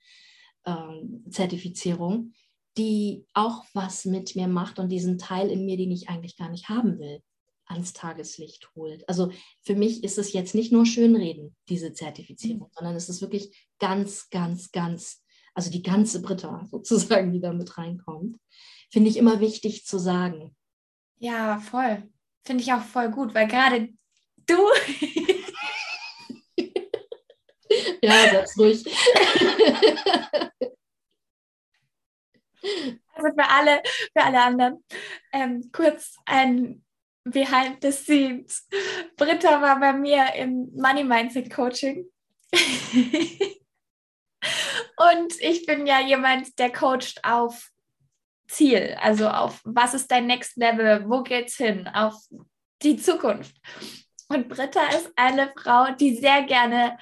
ähm, 0.65 1.25
Zertifizierung, 1.29 2.33
die 2.77 3.25
auch 3.33 3.65
was 3.73 4.05
mit 4.05 4.35
mir 4.35 4.47
macht 4.47 4.79
und 4.79 4.89
diesen 4.89 5.17
Teil 5.17 5.49
in 5.49 5.65
mir, 5.65 5.77
den 5.77 5.91
ich 5.91 6.09
eigentlich 6.09 6.37
gar 6.37 6.49
nicht 6.49 6.69
haben 6.69 6.99
will, 6.99 7.21
ans 7.65 7.93
Tageslicht 7.93 8.69
holt. 8.75 9.07
Also 9.07 9.31
für 9.61 9.75
mich 9.75 10.03
ist 10.03 10.17
es 10.17 10.33
jetzt 10.33 10.55
nicht 10.55 10.71
nur 10.71 10.85
Schönreden, 10.85 11.55
diese 11.69 11.93
Zertifizierung, 11.93 12.67
mhm. 12.67 12.73
sondern 12.73 12.95
es 12.95 13.09
ist 13.09 13.21
wirklich 13.21 13.67
ganz, 13.79 14.29
ganz, 14.29 14.71
ganz, 14.71 15.23
also 15.53 15.71
die 15.71 15.83
ganze 15.83 16.21
Britta 16.21 16.65
sozusagen, 16.71 17.33
die 17.33 17.41
da 17.41 17.53
mit 17.53 17.77
reinkommt. 17.77 18.37
Finde 18.89 19.09
ich 19.09 19.17
immer 19.17 19.39
wichtig 19.39 19.85
zu 19.85 19.99
sagen. 19.99 20.55
Ja, 21.17 21.59
voll. 21.59 22.09
Finde 22.43 22.63
ich 22.63 22.73
auch 22.73 22.81
voll 22.81 23.11
gut, 23.11 23.33
weil 23.33 23.47
gerade 23.47 23.89
du. 24.47 24.57
ja, 28.01 28.31
sag's 28.31 28.57
ruhig. 28.57 28.83
Also 33.13 33.29
für 33.35 33.49
alle, 33.49 33.81
für 33.85 34.23
alle 34.23 34.41
anderen. 34.41 34.83
Ähm, 35.33 35.69
kurz 35.71 36.15
ein 36.25 36.83
Behind 37.23 37.77
the 37.81 37.91
Scenes. 37.91 38.67
Britta 39.15 39.61
war 39.61 39.79
bei 39.79 39.93
mir 39.93 40.33
im 40.35 40.71
Money 40.75 41.03
Mindset 41.03 41.51
Coaching. 41.53 42.05
Und 44.97 45.39
ich 45.39 45.65
bin 45.65 45.85
ja 45.85 45.99
jemand, 46.01 46.57
der 46.59 46.71
coacht 46.71 47.23
auf 47.23 47.69
Ziel, 48.47 48.97
also 48.99 49.29
auf 49.29 49.61
was 49.63 49.93
ist 49.93 50.11
dein 50.11 50.27
Next 50.27 50.57
Level, 50.57 51.07
wo 51.07 51.23
geht's 51.23 51.55
hin, 51.55 51.87
auf 51.87 52.15
die 52.81 52.97
Zukunft. 52.97 53.55
Und 54.27 54.49
Britta 54.49 54.81
ist 54.89 55.11
eine 55.15 55.53
Frau, 55.55 55.91
die 55.91 56.17
sehr 56.17 56.43
gerne 56.43 56.97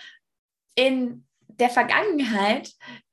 in 0.76 1.26
der 1.48 1.70
Vergangenheit 1.70 2.72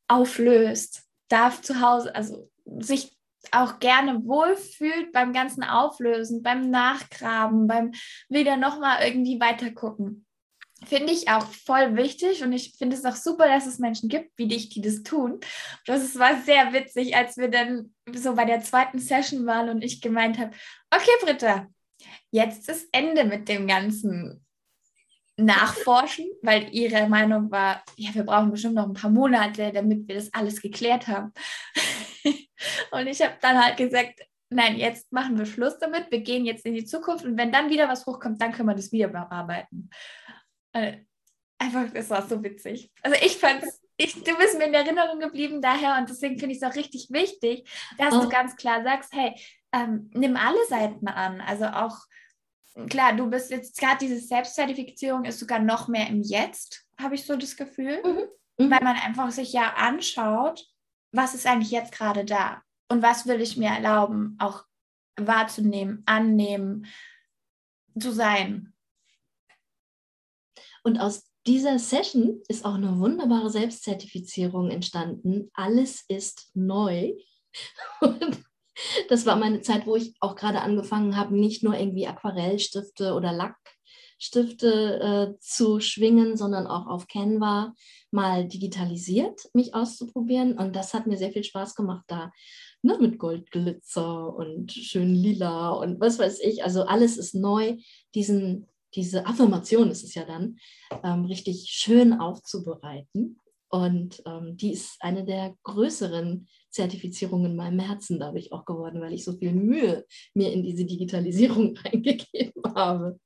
auflöst, 0.09 1.06
darf 1.29 1.63
zu 1.63 1.81
Hause, 1.81 2.15
also 2.15 2.51
sich 2.65 3.17
auch 3.53 3.79
gerne 3.79 4.25
wohlfühlt 4.25 5.13
beim 5.13 5.33
ganzen 5.33 5.63
Auflösen, 5.63 6.43
beim 6.43 6.71
Nachgraben, 6.71 7.67
beim 7.67 7.93
wieder 8.29 8.57
nochmal 8.57 9.07
irgendwie 9.07 9.41
weitergucken. 9.41 10.27
Finde 10.85 11.13
ich 11.13 11.31
auch 11.31 11.47
voll 11.47 11.97
wichtig 11.97 12.43
und 12.43 12.53
ich 12.53 12.75
finde 12.77 12.97
es 12.97 13.05
auch 13.05 13.17
super, 13.17 13.47
dass 13.49 13.67
es 13.67 13.79
Menschen 13.79 14.09
gibt 14.11 14.33
wie 14.37 14.47
dich, 14.47 14.69
die 14.69 14.83
das 14.83 15.03
tun. 15.03 15.41
Das 15.87 16.19
war 16.19 16.43
sehr 16.43 16.73
witzig, 16.73 17.17
als 17.17 17.39
wir 17.39 17.49
dann 17.49 17.95
so 18.13 18.35
bei 18.35 18.45
der 18.45 18.61
zweiten 18.61 18.99
Session 18.99 19.47
waren 19.47 19.71
und 19.71 19.83
ich 19.83 20.03
gemeint 20.03 20.39
habe, 20.39 20.51
okay 20.91 21.11
Britta, 21.23 21.67
jetzt 22.31 22.69
ist 22.69 22.89
Ende 22.93 23.25
mit 23.25 23.49
dem 23.49 23.67
ganzen 23.67 24.46
nachforschen, 25.37 26.27
weil 26.43 26.75
ihre 26.75 27.09
Meinung 27.09 27.51
war, 27.51 27.83
ja, 27.97 28.15
wir 28.15 28.25
brauchen 28.25 28.51
bestimmt 28.51 28.75
noch 28.75 28.87
ein 28.87 28.95
paar 28.95 29.11
Monate, 29.11 29.71
damit 29.73 30.09
wir 30.09 30.15
das 30.15 30.33
alles 30.33 30.63
geklärt 30.63 31.09
haben. 31.09 31.33
und 32.91 33.07
ich 33.07 33.21
habe 33.21 33.35
dann 33.41 33.63
halt 33.63 33.77
gesagt, 33.77 34.21
nein, 34.49 34.77
jetzt 34.77 35.13
machen 35.13 35.39
wir 35.39 35.45
Schluss 35.45 35.79
damit, 35.79 36.11
wir 36.11 36.21
gehen 36.21 36.47
jetzt 36.47 36.65
in 36.65 36.75
die 36.75 36.85
Zukunft 36.85 37.25
und 37.25 37.37
wenn 37.37 37.53
dann 37.53 37.71
wieder 37.71 37.89
was 37.89 38.07
hochkommt, 38.07 38.41
dann 38.41 38.53
können 38.53 38.69
wir 38.69 38.75
das 38.75 38.93
wieder 38.93 39.09
bearbeiten. 39.09 39.91
Äh, 40.73 40.99
einfach, 41.59 41.87
es 41.93 42.09
war 42.09 42.27
so 42.27 42.43
witzig. 42.43 42.91
Also 43.03 43.19
ich 43.23 43.37
fand 43.37 43.63
ich, 43.99 44.13
du 44.13 44.37
bist 44.37 44.59
mir 44.59 44.67
in 44.67 44.75
Erinnerung 44.75 45.21
geblieben 45.21 45.63
daher 45.63 45.97
und 45.99 46.09
deswegen 46.09 46.39
finde 46.39 46.55
ich 46.55 46.63
es 46.63 46.69
auch 46.69 46.75
richtig 46.75 47.09
wichtig, 47.11 47.69
dass 47.99 48.15
oh. 48.15 48.23
du 48.23 48.29
ganz 48.29 48.57
klar 48.57 48.83
sagst, 48.83 49.13
hey, 49.15 49.35
ähm, 49.73 50.11
nimm 50.13 50.37
alle 50.37 50.65
Seiten 50.69 51.09
an, 51.09 51.41
also 51.41 51.65
auch 51.67 51.97
klar, 52.89 53.15
du 53.15 53.29
bist 53.29 53.51
jetzt 53.51 53.79
gerade 53.79 53.99
diese 53.99 54.19
Selbstzertifizierung 54.19 55.25
ist 55.25 55.39
sogar 55.39 55.59
noch 55.59 55.89
mehr 55.89 56.09
im 56.09 56.23
Jetzt, 56.23 56.85
habe 57.01 57.15
ich 57.15 57.25
so 57.25 57.37
das 57.37 57.57
Gefühl, 57.57 58.03
mhm. 58.05 58.65
Mhm. 58.65 58.71
weil 58.71 58.83
man 58.83 58.97
einfach 58.97 59.31
sich 59.31 59.53
ja 59.53 59.75
anschaut, 59.75 60.67
was 61.13 61.35
ist 61.35 61.47
eigentlich 61.47 61.71
jetzt 61.71 61.93
gerade 61.93 62.25
da 62.25 62.63
und 62.89 63.03
was 63.03 63.27
will 63.27 63.41
ich 63.41 63.57
mir 63.57 63.71
erlauben, 63.71 64.37
auch 64.39 64.65
wahrzunehmen, 65.17 66.03
annehmen, 66.07 66.87
zu 67.99 68.13
sein. 68.13 68.75
Und 70.83 70.99
aus 70.99 71.25
dieser 71.47 71.79
Session 71.79 72.43
ist 72.49 72.65
auch 72.65 72.75
eine 72.75 72.99
wunderbare 72.99 73.51
Selbstzertifizierung 73.51 74.71
entstanden. 74.71 75.51
Alles 75.55 76.05
ist 76.09 76.51
neu. 76.55 77.15
Und 78.01 78.45
das 79.09 79.27
war 79.27 79.37
meine 79.37 79.61
Zeit, 79.61 79.87
wo 79.87 79.97
ich 79.97 80.15
auch 80.21 80.37
gerade 80.37 80.61
angefangen 80.61 81.17
habe, 81.17 81.37
nicht 81.37 81.63
nur 81.63 81.75
irgendwie 81.75 82.07
Aquarellstifte 82.07 83.15
oder 83.15 83.33
Lackstifte 83.33 85.01
äh, 85.01 85.39
zu 85.41 85.81
schwingen, 85.81 86.37
sondern 86.37 86.67
auch 86.67 86.87
auf 86.87 87.07
Canva 87.09 87.75
mal 88.11 88.47
digitalisiert 88.47 89.49
mich 89.53 89.75
auszuprobieren. 89.75 90.59
Und 90.59 90.77
das 90.77 90.95
hat 90.95 91.07
mir 91.07 91.17
sehr 91.17 91.33
viel 91.33 91.45
Spaß 91.45 91.75
gemacht 91.75 92.05
da. 92.09 92.33
Ne, 92.83 92.99
mit 93.01 93.19
Goldglitzer 93.19 94.35
und 94.35 94.71
schön 94.71 95.15
lila 95.15 95.71
und 95.71 95.99
was 95.99 96.19
weiß 96.19 96.41
ich. 96.41 96.63
Also 96.63 96.85
alles 96.85 97.17
ist 97.17 97.35
neu. 97.35 97.77
Diesen, 98.15 98.69
diese 98.95 99.27
Affirmation 99.27 99.91
ist 99.91 100.05
es 100.05 100.15
ja 100.15 100.25
dann, 100.25 100.59
ähm, 101.03 101.25
richtig 101.25 101.69
schön 101.71 102.13
aufzubereiten. 102.13 103.41
Und 103.69 104.23
ähm, 104.27 104.57
die 104.57 104.73
ist 104.73 104.97
eine 105.01 105.25
der 105.25 105.57
größeren 105.65 106.47
Zertifizierungen 106.71 107.53
in 107.53 107.57
meinem 107.57 107.81
Herzen 107.81 108.19
dadurch 108.19 108.53
auch 108.53 108.65
geworden, 108.65 109.01
weil 109.01 109.13
ich 109.13 109.25
so 109.25 109.33
viel 109.37 109.53
Mühe 109.53 110.05
mir 110.35 110.53
in 110.53 110.63
diese 110.63 110.85
Digitalisierung 110.85 111.77
reingegeben 111.85 112.63
habe. 112.75 113.19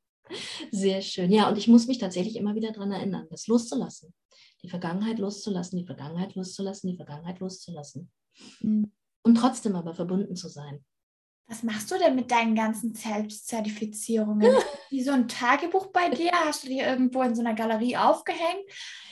Sehr 0.70 1.02
schön. 1.02 1.30
Ja, 1.32 1.48
und 1.48 1.58
ich 1.58 1.68
muss 1.68 1.86
mich 1.86 1.98
tatsächlich 1.98 2.36
immer 2.36 2.54
wieder 2.54 2.72
daran 2.72 2.92
erinnern, 2.92 3.26
das 3.30 3.48
loszulassen. 3.48 4.14
Die 4.62 4.68
Vergangenheit 4.68 5.18
loszulassen, 5.18 5.78
die 5.78 5.86
Vergangenheit 5.86 6.34
loszulassen, 6.34 6.90
die 6.90 6.96
Vergangenheit 6.96 7.40
loszulassen. 7.40 8.10
Mhm. 8.60 8.92
Und 9.22 9.34
trotzdem 9.34 9.76
aber 9.76 9.94
verbunden 9.94 10.36
zu 10.36 10.48
sein. 10.48 10.84
Was 11.50 11.64
machst 11.64 11.90
du 11.90 11.98
denn 11.98 12.14
mit 12.14 12.30
deinen 12.30 12.54
ganzen 12.54 12.94
Selbstzertifizierungen? 12.94 14.54
Wie 14.90 15.02
so 15.02 15.10
ein 15.10 15.26
Tagebuch 15.26 15.88
bei 15.88 16.08
dir? 16.08 16.30
Hast 16.32 16.62
du 16.62 16.68
die 16.68 16.78
irgendwo 16.78 17.22
in 17.22 17.34
so 17.34 17.40
einer 17.40 17.54
Galerie 17.54 17.96
aufgehängt? 17.96 18.64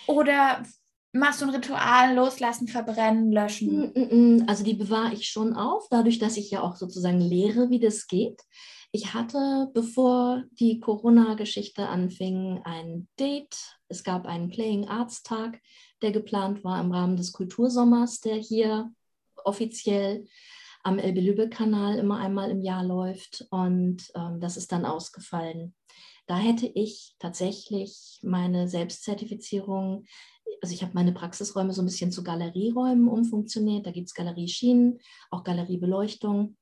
Oder 0.06 0.62
machst 1.12 1.40
du 1.40 1.46
ein 1.46 1.54
Ritual, 1.54 2.14
loslassen, 2.14 2.68
verbrennen, 2.68 3.32
löschen? 3.32 3.92
Mm, 3.94 4.00
mm, 4.00 4.36
mm. 4.36 4.44
Also 4.48 4.64
die 4.64 4.74
bewahre 4.74 5.14
ich 5.14 5.28
schon 5.28 5.54
auf, 5.54 5.88
dadurch, 5.90 6.18
dass 6.18 6.36
ich 6.36 6.50
ja 6.50 6.62
auch 6.62 6.76
sozusagen 6.76 7.20
lehre, 7.20 7.70
wie 7.70 7.80
das 7.80 8.06
geht. 8.06 8.42
Ich 8.90 9.12
hatte, 9.12 9.70
bevor 9.74 10.44
die 10.52 10.80
Corona-Geschichte 10.80 11.88
anfing, 11.88 12.62
ein 12.64 13.08
Date. 13.20 13.78
Es 13.88 14.02
gab 14.02 14.26
einen 14.26 14.48
Playing 14.48 14.88
Arts 14.88 15.22
Tag, 15.22 15.60
der 16.00 16.12
geplant 16.12 16.64
war 16.64 16.80
im 16.80 16.92
Rahmen 16.92 17.16
des 17.16 17.32
Kultursommers, 17.32 18.20
der 18.20 18.36
hier 18.36 18.90
offiziell 19.44 20.24
am 20.84 20.98
Elbe-Lübeck-Kanal 20.98 21.98
immer 21.98 22.18
einmal 22.18 22.50
im 22.50 22.62
Jahr 22.62 22.84
läuft. 22.84 23.46
Und 23.50 24.10
ähm, 24.14 24.40
das 24.40 24.56
ist 24.56 24.72
dann 24.72 24.86
ausgefallen. 24.86 25.74
Da 26.26 26.36
hätte 26.36 26.66
ich 26.66 27.14
tatsächlich 27.18 28.20
meine 28.22 28.68
Selbstzertifizierung, 28.68 30.04
also 30.62 30.74
ich 30.74 30.82
habe 30.82 30.92
meine 30.94 31.12
Praxisräume 31.12 31.72
so 31.72 31.82
ein 31.82 31.86
bisschen 31.86 32.12
zu 32.12 32.22
Galerieräumen 32.22 33.08
umfunktioniert. 33.08 33.86
Da 33.86 33.90
gibt 33.90 34.08
es 34.08 34.14
Galerieschienen, 34.14 34.98
auch 35.30 35.44
Galeriebeleuchtung. 35.44 36.56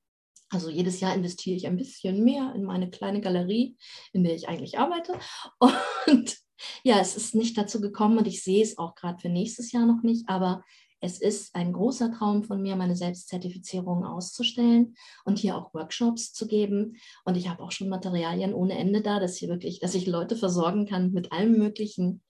Also 0.49 0.69
jedes 0.69 0.99
Jahr 0.99 1.13
investiere 1.13 1.57
ich 1.57 1.67
ein 1.67 1.77
bisschen 1.77 2.23
mehr 2.23 2.53
in 2.55 2.63
meine 2.63 2.89
kleine 2.89 3.21
Galerie, 3.21 3.77
in 4.13 4.23
der 4.23 4.35
ich 4.35 4.47
eigentlich 4.47 4.79
arbeite. 4.79 5.13
Und 6.07 6.37
ja, 6.83 6.99
es 6.99 7.15
ist 7.15 7.35
nicht 7.35 7.57
dazu 7.57 7.81
gekommen 7.81 8.17
und 8.17 8.27
ich 8.27 8.43
sehe 8.43 8.63
es 8.63 8.79
auch 8.79 8.95
gerade 8.95 9.19
für 9.19 9.29
nächstes 9.29 9.71
Jahr 9.71 9.85
noch 9.85 10.01
nicht, 10.01 10.27
aber 10.27 10.63
es 10.99 11.21
ist 11.21 11.53
ein 11.53 11.73
großer 11.73 12.11
Traum 12.11 12.43
von 12.43 12.61
mir, 12.61 12.75
meine 12.75 12.95
Selbstzertifizierung 12.95 14.03
auszustellen 14.03 14.95
und 15.25 15.37
hier 15.37 15.55
auch 15.55 15.73
Workshops 15.73 16.33
zu 16.33 16.47
geben. 16.47 16.97
Und 17.23 17.37
ich 17.37 17.49
habe 17.49 17.61
auch 17.61 17.71
schon 17.71 17.89
Materialien 17.89 18.53
ohne 18.53 18.77
Ende 18.77 19.01
da, 19.01 19.19
dass 19.19 19.37
hier 19.37 19.49
wirklich, 19.49 19.79
dass 19.79 19.93
ich 19.93 20.07
Leute 20.07 20.35
versorgen 20.35 20.87
kann 20.87 21.11
mit 21.11 21.31
allem 21.31 21.51
Möglichen, 21.57 22.23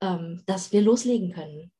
ähm, 0.00 0.42
dass 0.46 0.72
wir 0.72 0.82
loslegen 0.82 1.32
können. 1.32 1.72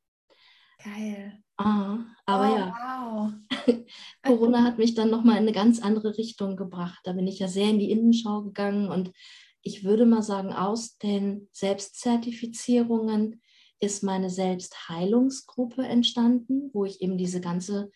Geil. 0.83 1.43
Ah, 1.59 1.99
aber 2.27 2.53
oh, 2.53 2.57
ja, 2.57 2.75
wow. 2.83 3.33
Corona 4.23 4.63
hat 4.63 4.79
mich 4.79 4.95
dann 4.95 5.11
nochmal 5.11 5.37
in 5.37 5.43
eine 5.43 5.53
ganz 5.53 5.81
andere 5.81 6.19
Richtung 6.19 6.57
gebracht. 6.57 7.01
Da 7.05 7.13
bin 7.13 7.27
ich 7.27 7.39
ja 7.39 7.49
sehr 7.49 7.71
in 7.71 7.79
die 7.79 7.91
Innenschau 7.91 8.43
gegangen 8.43 8.91
und 8.91 9.13
ich 9.63 9.85
würde 9.85 10.07
mal 10.07 10.23
sagen, 10.23 10.53
aus 10.53 10.99
den 10.99 11.49
Selbstzertifizierungen 11.53 13.43
ist 13.81 14.05
meine 14.05 14.31
Selbstheilungsgruppe 14.31 15.83
entstanden, 15.83 16.71
wo 16.73 16.85
ich 16.85 17.01
eben 17.03 17.19
diese 17.19 17.41
ganze, 17.41 17.91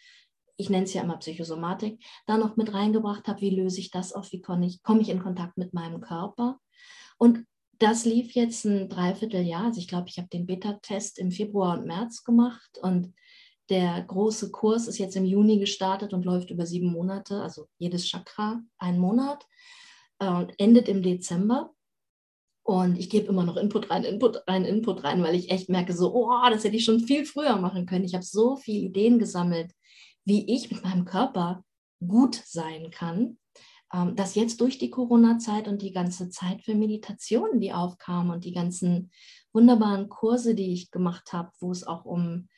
ich 0.57 0.69
nenne 0.69 0.85
es 0.85 0.95
ja 0.95 1.03
immer 1.03 1.19
Psychosomatik, 1.19 2.03
da 2.27 2.39
noch 2.39 2.57
mit 2.57 2.75
reingebracht 2.75 3.29
habe, 3.29 3.41
wie 3.41 3.51
löse 3.51 3.79
ich 3.79 3.91
das 3.91 4.13
auf, 4.13 4.33
wie 4.33 4.41
komme 4.41 4.67
ich, 4.67 4.83
komme 4.83 5.01
ich 5.01 5.11
in 5.11 5.23
Kontakt 5.23 5.59
mit 5.59 5.73
meinem 5.73 6.01
Körper. 6.01 6.59
Und 7.19 7.45
das 7.81 8.05
lief 8.05 8.33
jetzt 8.33 8.65
ein 8.65 8.89
Dreivierteljahr. 8.89 9.65
Also 9.65 9.81
ich 9.81 9.89
glaube, 9.89 10.09
ich 10.09 10.19
habe 10.19 10.29
den 10.29 10.47
Beta-Test 10.47 11.19
im 11.19 11.33
Februar 11.33 11.79
und 11.79 11.87
März 11.87 12.25
gemacht 12.25 12.79
und 12.81 13.15
der 13.71 14.03
große 14.03 14.51
Kurs 14.51 14.89
ist 14.89 14.99
jetzt 14.99 15.17
im 15.17 15.25
Juni 15.25 15.59
gestartet 15.59 16.13
und 16.13 16.25
läuft 16.25 16.51
über 16.51 16.67
sieben 16.67 16.93
Monate, 16.93 17.41
also 17.41 17.69
jedes 17.79 18.07
Chakra 18.07 18.61
einen 18.79 18.99
Monat 18.99 19.47
äh, 20.19 20.29
und 20.29 20.53
endet 20.59 20.89
im 20.89 21.03
Dezember. 21.03 21.73
Und 22.63 22.99
ich 22.99 23.09
gebe 23.09 23.29
immer 23.29 23.45
noch 23.45 23.57
Input 23.57 23.91
rein, 23.91 24.05
Input 24.05 24.47
rein, 24.47 24.65
Input 24.65 25.03
rein, 25.03 25.23
weil 25.23 25.35
ich 25.35 25.51
echt 25.51 25.69
merke, 25.69 25.95
so, 25.95 26.15
oh, 26.15 26.51
das 26.51 26.65
hätte 26.65 26.77
ich 26.77 26.85
schon 26.85 27.01
viel 27.01 27.25
früher 27.25 27.57
machen 27.57 27.87
können. 27.87 28.05
Ich 28.05 28.15
habe 28.15 28.25
so 28.25 28.57
viele 28.57 28.81
Ideen 28.81 29.19
gesammelt, 29.19 29.73
wie 30.25 30.53
ich 30.53 30.71
mit 30.71 30.85
meinem 30.85 31.05
Körper 31.05 31.65
gut 32.07 32.35
sein 32.45 32.91
kann, 32.91 33.39
dass 34.15 34.35
jetzt 34.37 34.61
durch 34.61 34.79
die 34.79 34.91
Corona-Zeit 34.91 35.67
und 35.67 35.83
die 35.83 35.93
ganze 35.93 36.31
Zeit 36.31 36.63
für 36.63 36.75
Meditationen, 36.75 37.61
die 37.61 37.73
aufkamen 37.73 38.31
und 38.31 38.45
die 38.45 38.53
ganzen 38.53 39.11
wunderbaren 39.53 40.09
Kurse, 40.09 40.55
die 40.55 40.73
ich 40.73 40.91
gemacht 40.91 41.33
habe, 41.33 41.51
wo 41.59 41.73
es 41.73 41.85
auch 41.85 42.05
um 42.05 42.49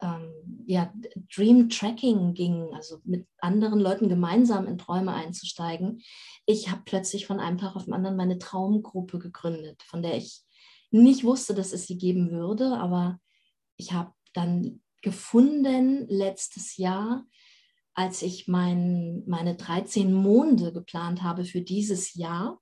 ähm, 0.00 0.64
ja, 0.66 0.92
Dream 1.34 1.68
Tracking 1.68 2.34
ging, 2.34 2.72
also 2.74 2.98
mit 3.04 3.26
anderen 3.38 3.80
Leuten 3.80 4.08
gemeinsam 4.08 4.66
in 4.66 4.78
Träume 4.78 5.12
einzusteigen. 5.12 6.02
Ich 6.44 6.70
habe 6.70 6.82
plötzlich 6.84 7.26
von 7.26 7.40
einem 7.40 7.58
Tag 7.58 7.76
auf 7.76 7.84
den 7.84 7.94
anderen 7.94 8.16
meine 8.16 8.38
Traumgruppe 8.38 9.18
gegründet, 9.18 9.82
von 9.82 10.02
der 10.02 10.16
ich 10.16 10.42
nicht 10.90 11.24
wusste, 11.24 11.54
dass 11.54 11.72
es 11.72 11.86
sie 11.86 11.98
geben 11.98 12.30
würde, 12.30 12.76
aber 12.78 13.18
ich 13.76 13.92
habe 13.92 14.12
dann 14.34 14.82
gefunden 15.02 16.06
letztes 16.08 16.76
Jahr, 16.76 17.24
als 17.96 18.20
ich 18.22 18.46
mein, 18.46 19.24
meine 19.26 19.56
13 19.56 20.12
Monde 20.12 20.72
geplant 20.72 21.22
habe 21.22 21.44
für 21.44 21.62
dieses 21.62 22.14
Jahr, 22.14 22.60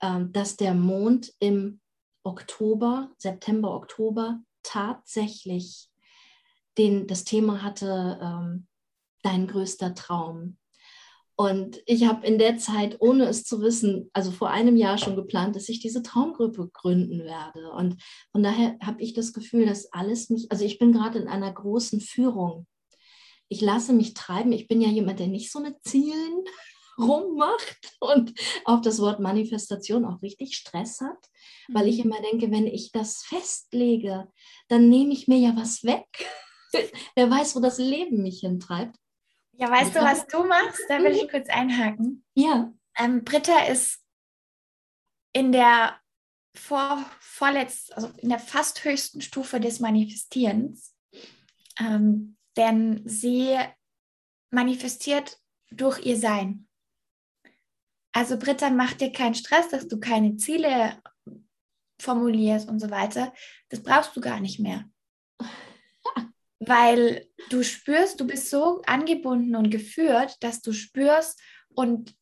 äh, 0.00 0.24
dass 0.30 0.56
der 0.56 0.74
Mond 0.74 1.32
im 1.38 1.80
Oktober, 2.24 3.12
September, 3.16 3.74
Oktober 3.74 4.40
tatsächlich 4.64 5.88
den, 6.76 7.06
das 7.06 7.24
Thema 7.24 7.62
hatte, 7.62 8.18
ähm, 8.20 8.66
dein 9.22 9.46
größter 9.46 9.94
Traum. 9.94 10.58
Und 11.36 11.80
ich 11.86 12.06
habe 12.08 12.26
in 12.26 12.38
der 12.38 12.58
Zeit, 12.58 12.96
ohne 13.00 13.26
es 13.26 13.44
zu 13.44 13.62
wissen, 13.62 14.10
also 14.12 14.32
vor 14.32 14.50
einem 14.50 14.76
Jahr 14.76 14.98
schon 14.98 15.14
geplant, 15.14 15.54
dass 15.54 15.68
ich 15.68 15.78
diese 15.78 16.02
Traumgruppe 16.02 16.68
gründen 16.72 17.20
werde. 17.20 17.70
Und 17.70 18.02
von 18.32 18.42
daher 18.42 18.76
habe 18.82 19.00
ich 19.00 19.14
das 19.14 19.32
Gefühl, 19.32 19.66
dass 19.66 19.92
alles 19.92 20.30
mich, 20.30 20.50
also 20.50 20.64
ich 20.64 20.80
bin 20.80 20.92
gerade 20.92 21.20
in 21.20 21.28
einer 21.28 21.52
großen 21.52 22.00
Führung. 22.00 22.66
Ich 23.48 23.60
lasse 23.60 23.92
mich 23.92 24.14
treiben. 24.14 24.52
Ich 24.52 24.68
bin 24.68 24.80
ja 24.80 24.88
jemand, 24.88 25.20
der 25.20 25.26
nicht 25.26 25.50
so 25.50 25.60
mit 25.60 25.82
Zielen 25.82 26.44
rummacht 26.98 27.96
und 28.00 28.34
auf 28.64 28.80
das 28.80 28.98
Wort 29.00 29.20
Manifestation 29.20 30.04
auch 30.04 30.20
richtig 30.20 30.56
Stress 30.56 31.00
hat, 31.00 31.28
weil 31.68 31.88
ich 31.88 31.98
mhm. 31.98 32.10
immer 32.10 32.20
denke, 32.22 32.50
wenn 32.50 32.66
ich 32.66 32.92
das 32.92 33.22
festlege, 33.24 34.30
dann 34.68 34.88
nehme 34.88 35.12
ich 35.12 35.28
mir 35.28 35.38
ja 35.38 35.56
was 35.56 35.84
weg. 35.84 36.06
Wer 37.14 37.30
weiß, 37.30 37.56
wo 37.56 37.60
das 37.60 37.78
Leben 37.78 38.22
mich 38.22 38.40
hintreibt. 38.40 38.96
Ja, 39.52 39.70
weißt 39.70 39.94
du, 39.94 40.00
was 40.00 40.26
du 40.26 40.44
machst? 40.44 40.82
Da 40.88 41.02
will 41.02 41.12
ich 41.12 41.24
mhm. 41.24 41.28
kurz 41.28 41.48
einhaken. 41.48 42.24
Ja. 42.34 42.72
Ähm, 42.96 43.24
Britta 43.24 43.66
ist 43.66 44.04
in 45.32 45.52
der 45.52 45.98
vor, 46.54 47.04
vorletzt, 47.20 47.92
also 47.94 48.08
in 48.18 48.28
der 48.28 48.38
fast 48.38 48.84
höchsten 48.84 49.20
Stufe 49.20 49.60
des 49.60 49.80
Manifestierens. 49.80 50.94
Ähm, 51.80 52.37
denn 52.58 53.00
sie 53.06 53.56
manifestiert 54.50 55.38
durch 55.70 56.04
ihr 56.04 56.18
Sein. 56.18 56.68
Also 58.12 58.38
Britta, 58.38 58.68
mach 58.70 58.94
dir 58.94 59.12
keinen 59.12 59.34
Stress, 59.34 59.68
dass 59.68 59.86
du 59.88 60.00
keine 60.00 60.36
Ziele 60.36 61.00
formulierst 62.00 62.68
und 62.68 62.80
so 62.80 62.90
weiter. 62.90 63.32
Das 63.68 63.82
brauchst 63.82 64.16
du 64.16 64.20
gar 64.20 64.40
nicht 64.40 64.58
mehr 64.58 64.90
weil 66.60 67.28
du 67.50 67.62
spürst, 67.62 68.20
du 68.20 68.26
bist 68.26 68.50
so 68.50 68.82
angebunden 68.86 69.54
und 69.54 69.70
geführt, 69.70 70.36
dass 70.40 70.60
du 70.60 70.72
spürst 70.72 71.40
und 71.68 72.17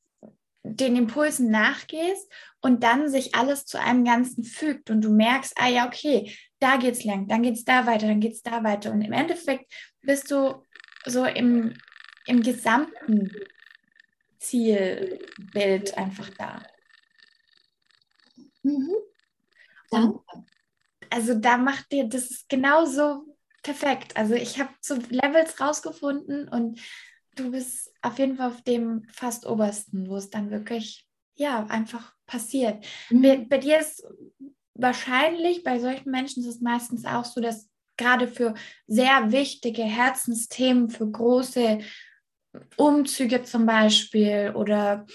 den 0.74 0.96
Impulsen 0.96 1.50
nachgehst 1.50 2.30
und 2.60 2.82
dann 2.82 3.08
sich 3.08 3.34
alles 3.34 3.66
zu 3.66 3.80
einem 3.80 4.04
Ganzen 4.04 4.44
fügt 4.44 4.90
und 4.90 5.02
du 5.02 5.10
merkst, 5.10 5.54
ah 5.56 5.68
ja, 5.68 5.86
okay, 5.86 6.36
da 6.58 6.76
geht's 6.76 7.04
lang, 7.04 7.28
dann 7.28 7.42
geht's 7.42 7.64
da 7.64 7.86
weiter, 7.86 8.06
dann 8.08 8.20
geht's 8.20 8.42
da 8.42 8.64
weiter 8.64 8.92
und 8.92 9.02
im 9.02 9.12
Endeffekt 9.12 9.70
bist 10.02 10.30
du 10.30 10.64
so 11.04 11.24
im, 11.24 11.74
im 12.26 12.42
gesamten 12.42 13.30
Zielbild 14.38 15.96
einfach 15.96 16.30
da. 16.30 16.66
Mhm. 18.62 18.94
Danke. 19.90 20.20
Also 21.10 21.34
da 21.34 21.56
macht 21.56 21.92
dir, 21.92 22.08
das 22.08 22.30
ist 22.30 22.48
genauso 22.48 23.36
perfekt. 23.62 24.16
Also 24.16 24.34
ich 24.34 24.58
habe 24.58 24.70
so 24.80 24.96
Levels 25.08 25.60
rausgefunden 25.60 26.48
und 26.48 26.80
du 27.36 27.50
bist 27.50 27.92
auf 28.06 28.18
jeden 28.18 28.36
Fall 28.36 28.48
auf 28.48 28.62
dem 28.62 29.04
fast 29.12 29.46
obersten, 29.46 30.08
wo 30.08 30.16
es 30.16 30.30
dann 30.30 30.50
wirklich, 30.50 31.06
ja, 31.34 31.66
einfach 31.66 32.14
passiert. 32.26 32.84
Mhm. 33.10 33.48
Bei, 33.48 33.58
dir 33.58 33.78
ist 33.78 34.04
wahrscheinlich, 34.74 35.62
bei 35.62 35.78
solchen 35.78 36.10
Menschen 36.10 36.42
ist 36.42 36.48
es 36.48 36.60
meistens 36.60 37.04
auch 37.04 37.24
so, 37.24 37.40
dass 37.40 37.68
gerade 37.96 38.28
für 38.28 38.54
sehr 38.86 39.32
wichtige 39.32 39.82
Herzensthemen, 39.82 40.90
für 40.90 41.10
große 41.10 41.78
Umzüge 42.76 43.42
zum 43.42 43.66
Beispiel 43.66 44.52
oder 44.54 45.06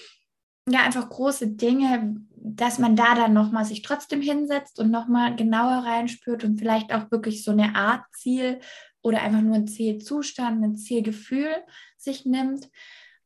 ja, 0.68 0.80
einfach 0.82 1.08
große 1.08 1.48
Dinge, 1.48 2.16
dass 2.36 2.78
man 2.78 2.96
da 2.96 3.14
dann 3.14 3.32
nochmal 3.32 3.64
sich 3.64 3.82
trotzdem 3.82 4.20
hinsetzt 4.20 4.78
und 4.78 4.90
nochmal 4.90 5.34
genauer 5.36 5.84
reinspürt 5.84 6.44
und 6.44 6.58
vielleicht 6.58 6.92
auch 6.92 7.10
wirklich 7.10 7.44
so 7.44 7.50
eine 7.50 7.74
Art 7.74 8.04
Ziel 8.12 8.60
oder 9.02 9.22
einfach 9.22 9.42
nur 9.42 9.56
ein 9.56 9.68
Zielzustand, 9.68 10.62
ein 10.62 10.76
Zielgefühl 10.76 11.54
sich 11.96 12.24
nimmt. 12.24 12.70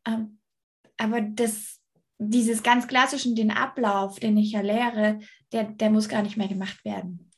Ähm, 0.07 0.39
aber 0.97 1.21
das, 1.21 1.81
dieses 2.19 2.63
ganz 2.63 2.89
klassischen, 2.89 3.37
den 3.37 3.51
Ablauf, 3.51 4.19
den 4.19 4.37
ich 4.37 4.53
ja 4.53 4.61
lehre, 4.61 5.21
der, 5.53 5.65
der 5.65 5.91
muss 5.91 6.09
gar 6.09 6.23
nicht 6.23 6.37
mehr 6.37 6.49
gemacht 6.49 6.85
werden. 6.85 7.31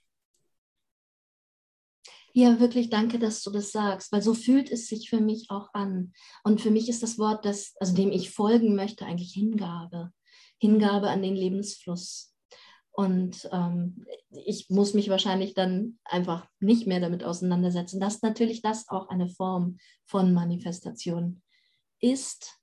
Ja, 2.34 2.60
wirklich 2.60 2.88
danke, 2.88 3.18
dass 3.18 3.42
du 3.42 3.50
das 3.50 3.72
sagst, 3.72 4.12
weil 4.12 4.22
so 4.22 4.32
fühlt 4.32 4.70
es 4.70 4.86
sich 4.86 5.10
für 5.10 5.20
mich 5.20 5.50
auch 5.50 5.74
an. 5.74 6.12
Und 6.44 6.60
für 6.60 6.70
mich 6.70 6.88
ist 6.88 7.02
das 7.02 7.18
Wort, 7.18 7.44
das, 7.44 7.74
also 7.80 7.96
dem 7.96 8.12
ich 8.12 8.30
folgen 8.30 8.76
möchte, 8.76 9.04
eigentlich 9.04 9.32
Hingabe. 9.32 10.12
Hingabe 10.60 11.10
an 11.10 11.22
den 11.22 11.34
Lebensfluss. 11.34 12.27
Und 12.98 13.48
ähm, 13.52 14.04
ich 14.44 14.70
muss 14.70 14.92
mich 14.92 15.08
wahrscheinlich 15.08 15.54
dann 15.54 16.00
einfach 16.04 16.48
nicht 16.58 16.88
mehr 16.88 16.98
damit 16.98 17.22
auseinandersetzen, 17.22 18.00
dass 18.00 18.22
natürlich 18.22 18.60
das 18.60 18.88
auch 18.88 19.08
eine 19.08 19.28
Form 19.28 19.78
von 20.04 20.34
Manifestation 20.34 21.40
ist. 22.00 22.58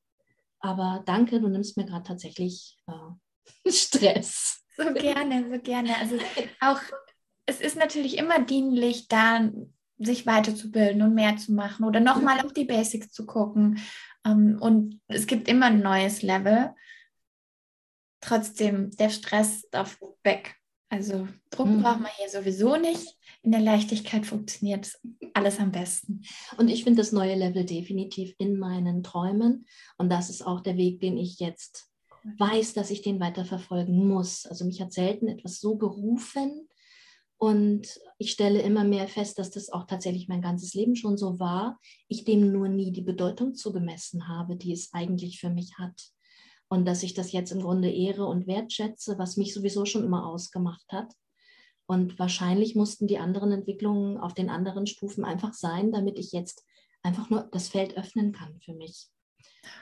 Aber 0.59 1.03
danke, 1.05 1.39
du 1.39 1.47
nimmst 1.47 1.77
mir 1.77 1.85
gerade 1.85 2.03
tatsächlich 2.03 2.77
äh, 2.85 3.69
Stress. 3.71 4.61
So 4.75 4.93
gerne, 4.93 5.49
so 5.49 5.57
gerne. 5.61 5.97
Also 5.99 6.17
auch, 6.59 6.81
es 7.45 7.61
ist 7.61 7.77
natürlich 7.77 8.17
immer 8.17 8.43
dienlich, 8.43 9.07
da 9.07 9.49
sich 9.99 10.25
weiterzubilden 10.25 11.01
und 11.01 11.15
mehr 11.15 11.37
zu 11.37 11.53
machen 11.53 11.85
oder 11.85 12.01
nochmal 12.01 12.45
auf 12.45 12.51
die 12.51 12.65
Basics 12.65 13.13
zu 13.13 13.25
gucken. 13.25 13.79
Ähm, 14.25 14.57
und 14.59 14.99
es 15.07 15.27
gibt 15.27 15.47
immer 15.47 15.67
ein 15.67 15.79
neues 15.79 16.23
Level 16.23 16.75
trotzdem 18.25 18.91
der 18.91 19.09
Stress 19.09 19.67
darf 19.69 19.99
weg. 20.23 20.55
Also 20.89 21.27
Druck 21.49 21.67
mhm. 21.67 21.81
braucht 21.81 21.99
man 21.99 22.11
hier 22.17 22.29
sowieso 22.29 22.75
nicht. 22.77 23.17
In 23.41 23.51
der 23.51 23.61
Leichtigkeit 23.61 24.25
funktioniert 24.25 24.91
alles 25.33 25.59
am 25.59 25.71
besten. 25.71 26.21
Und 26.57 26.69
ich 26.69 26.83
finde 26.83 27.01
das 27.01 27.11
neue 27.11 27.35
Level 27.35 27.65
definitiv 27.65 28.33
in 28.37 28.57
meinen 28.57 29.03
Träumen. 29.03 29.65
Und 29.97 30.09
das 30.09 30.29
ist 30.29 30.45
auch 30.45 30.61
der 30.61 30.77
Weg, 30.77 30.99
den 30.99 31.17
ich 31.17 31.39
jetzt 31.39 31.89
weiß, 32.37 32.73
dass 32.73 32.89
ich 32.89 33.01
den 33.01 33.19
weiterverfolgen 33.19 34.07
muss. 34.07 34.45
Also 34.45 34.65
mich 34.65 34.81
hat 34.81 34.93
selten 34.93 35.27
etwas 35.27 35.59
so 35.59 35.77
gerufen. 35.77 36.67
Und 37.37 37.99
ich 38.17 38.31
stelle 38.31 38.61
immer 38.61 38.83
mehr 38.83 39.07
fest, 39.07 39.37
dass 39.37 39.51
das 39.51 39.69
auch 39.69 39.85
tatsächlich 39.85 40.27
mein 40.27 40.41
ganzes 40.41 40.73
Leben 40.73 40.95
schon 40.95 41.17
so 41.17 41.39
war. 41.39 41.79
Ich 42.07 42.23
dem 42.23 42.51
nur 42.51 42.69
nie 42.69 42.91
die 42.91 43.01
Bedeutung 43.01 43.55
zugemessen 43.55 44.27
habe, 44.27 44.55
die 44.55 44.71
es 44.71 44.93
eigentlich 44.93 45.39
für 45.39 45.49
mich 45.49 45.77
hat 45.77 46.14
und 46.69 46.85
dass 46.85 47.03
ich 47.03 47.13
das 47.13 47.31
jetzt 47.31 47.51
im 47.51 47.61
Grunde 47.61 47.89
ehre 47.89 48.25
und 48.25 48.47
wertschätze, 48.47 49.17
was 49.17 49.37
mich 49.37 49.53
sowieso 49.53 49.85
schon 49.85 50.03
immer 50.03 50.27
ausgemacht 50.27 50.85
hat. 50.91 51.13
Und 51.87 52.17
wahrscheinlich 52.17 52.75
mussten 52.75 53.07
die 53.07 53.19
anderen 53.19 53.51
Entwicklungen 53.51 54.17
auf 54.17 54.33
den 54.33 54.49
anderen 54.49 54.87
Stufen 54.87 55.23
einfach 55.23 55.53
sein, 55.53 55.91
damit 55.91 56.17
ich 56.17 56.31
jetzt 56.31 56.63
einfach 57.03 57.29
nur 57.29 57.47
das 57.51 57.67
Feld 57.67 57.95
öffnen 57.95 58.31
kann 58.31 58.59
für 58.61 58.73
mich. 58.73 59.07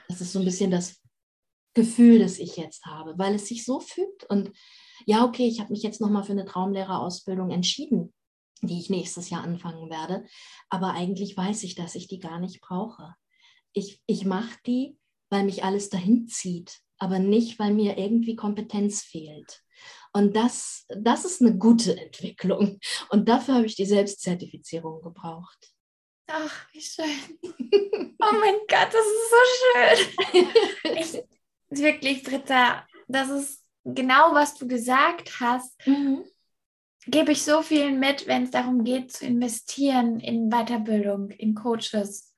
Das 0.08 0.20
ist 0.20 0.32
so 0.32 0.38
ein 0.38 0.44
bisschen 0.44 0.70
das 0.70 1.00
Gefühl, 1.72 2.18
das 2.18 2.38
ich 2.38 2.56
jetzt 2.56 2.84
habe, 2.84 3.14
weil 3.18 3.34
es 3.34 3.48
sich 3.48 3.64
so 3.64 3.80
fügt. 3.80 4.24
Und 4.24 4.52
ja, 5.06 5.24
okay, 5.24 5.46
ich 5.46 5.60
habe 5.60 5.72
mich 5.72 5.82
jetzt 5.82 6.00
nochmal 6.00 6.24
für 6.24 6.32
eine 6.32 6.44
Traumlehrerausbildung 6.44 7.50
entschieden, 7.50 8.12
die 8.62 8.78
ich 8.78 8.90
nächstes 8.90 9.30
Jahr 9.30 9.42
anfangen 9.42 9.90
werde. 9.90 10.24
Aber 10.68 10.92
eigentlich 10.92 11.36
weiß 11.36 11.64
ich, 11.64 11.74
dass 11.74 11.94
ich 11.94 12.06
die 12.06 12.20
gar 12.20 12.38
nicht 12.38 12.60
brauche. 12.60 13.14
Ich, 13.72 14.02
ich 14.06 14.24
mache 14.24 14.56
die, 14.66 14.98
weil 15.34 15.42
mich 15.42 15.64
alles 15.64 15.90
dahin 15.90 16.28
zieht, 16.28 16.78
aber 16.96 17.18
nicht, 17.18 17.58
weil 17.58 17.74
mir 17.74 17.98
irgendwie 17.98 18.36
Kompetenz 18.36 19.02
fehlt. 19.02 19.64
Und 20.12 20.36
das, 20.36 20.86
das 20.96 21.24
ist 21.24 21.42
eine 21.42 21.58
gute 21.58 22.00
Entwicklung. 22.00 22.78
Und 23.08 23.28
dafür 23.28 23.54
habe 23.54 23.66
ich 23.66 23.74
die 23.74 23.84
Selbstzertifizierung 23.84 25.02
gebraucht. 25.02 25.72
Ach, 26.28 26.66
wie 26.72 26.80
schön. 26.80 27.04
Oh 27.42 28.32
mein 28.40 28.54
Gott, 28.68 28.90
das 28.92 29.04
ist 29.04 29.30
so 29.30 29.42
schön. 30.32 30.48
Ich, 30.98 31.22
wirklich, 31.68 32.22
Britta, 32.22 32.86
das 33.08 33.28
ist 33.28 33.64
genau, 33.82 34.32
was 34.34 34.54
du 34.54 34.68
gesagt 34.68 35.40
hast. 35.40 35.74
Mhm. 35.84 36.24
Gebe 37.08 37.32
ich 37.32 37.42
so 37.42 37.60
viel 37.62 37.90
mit, 37.90 38.28
wenn 38.28 38.44
es 38.44 38.52
darum 38.52 38.84
geht, 38.84 39.10
zu 39.10 39.26
investieren 39.26 40.20
in 40.20 40.48
Weiterbildung, 40.48 41.30
in 41.30 41.56
Coaches, 41.56 42.32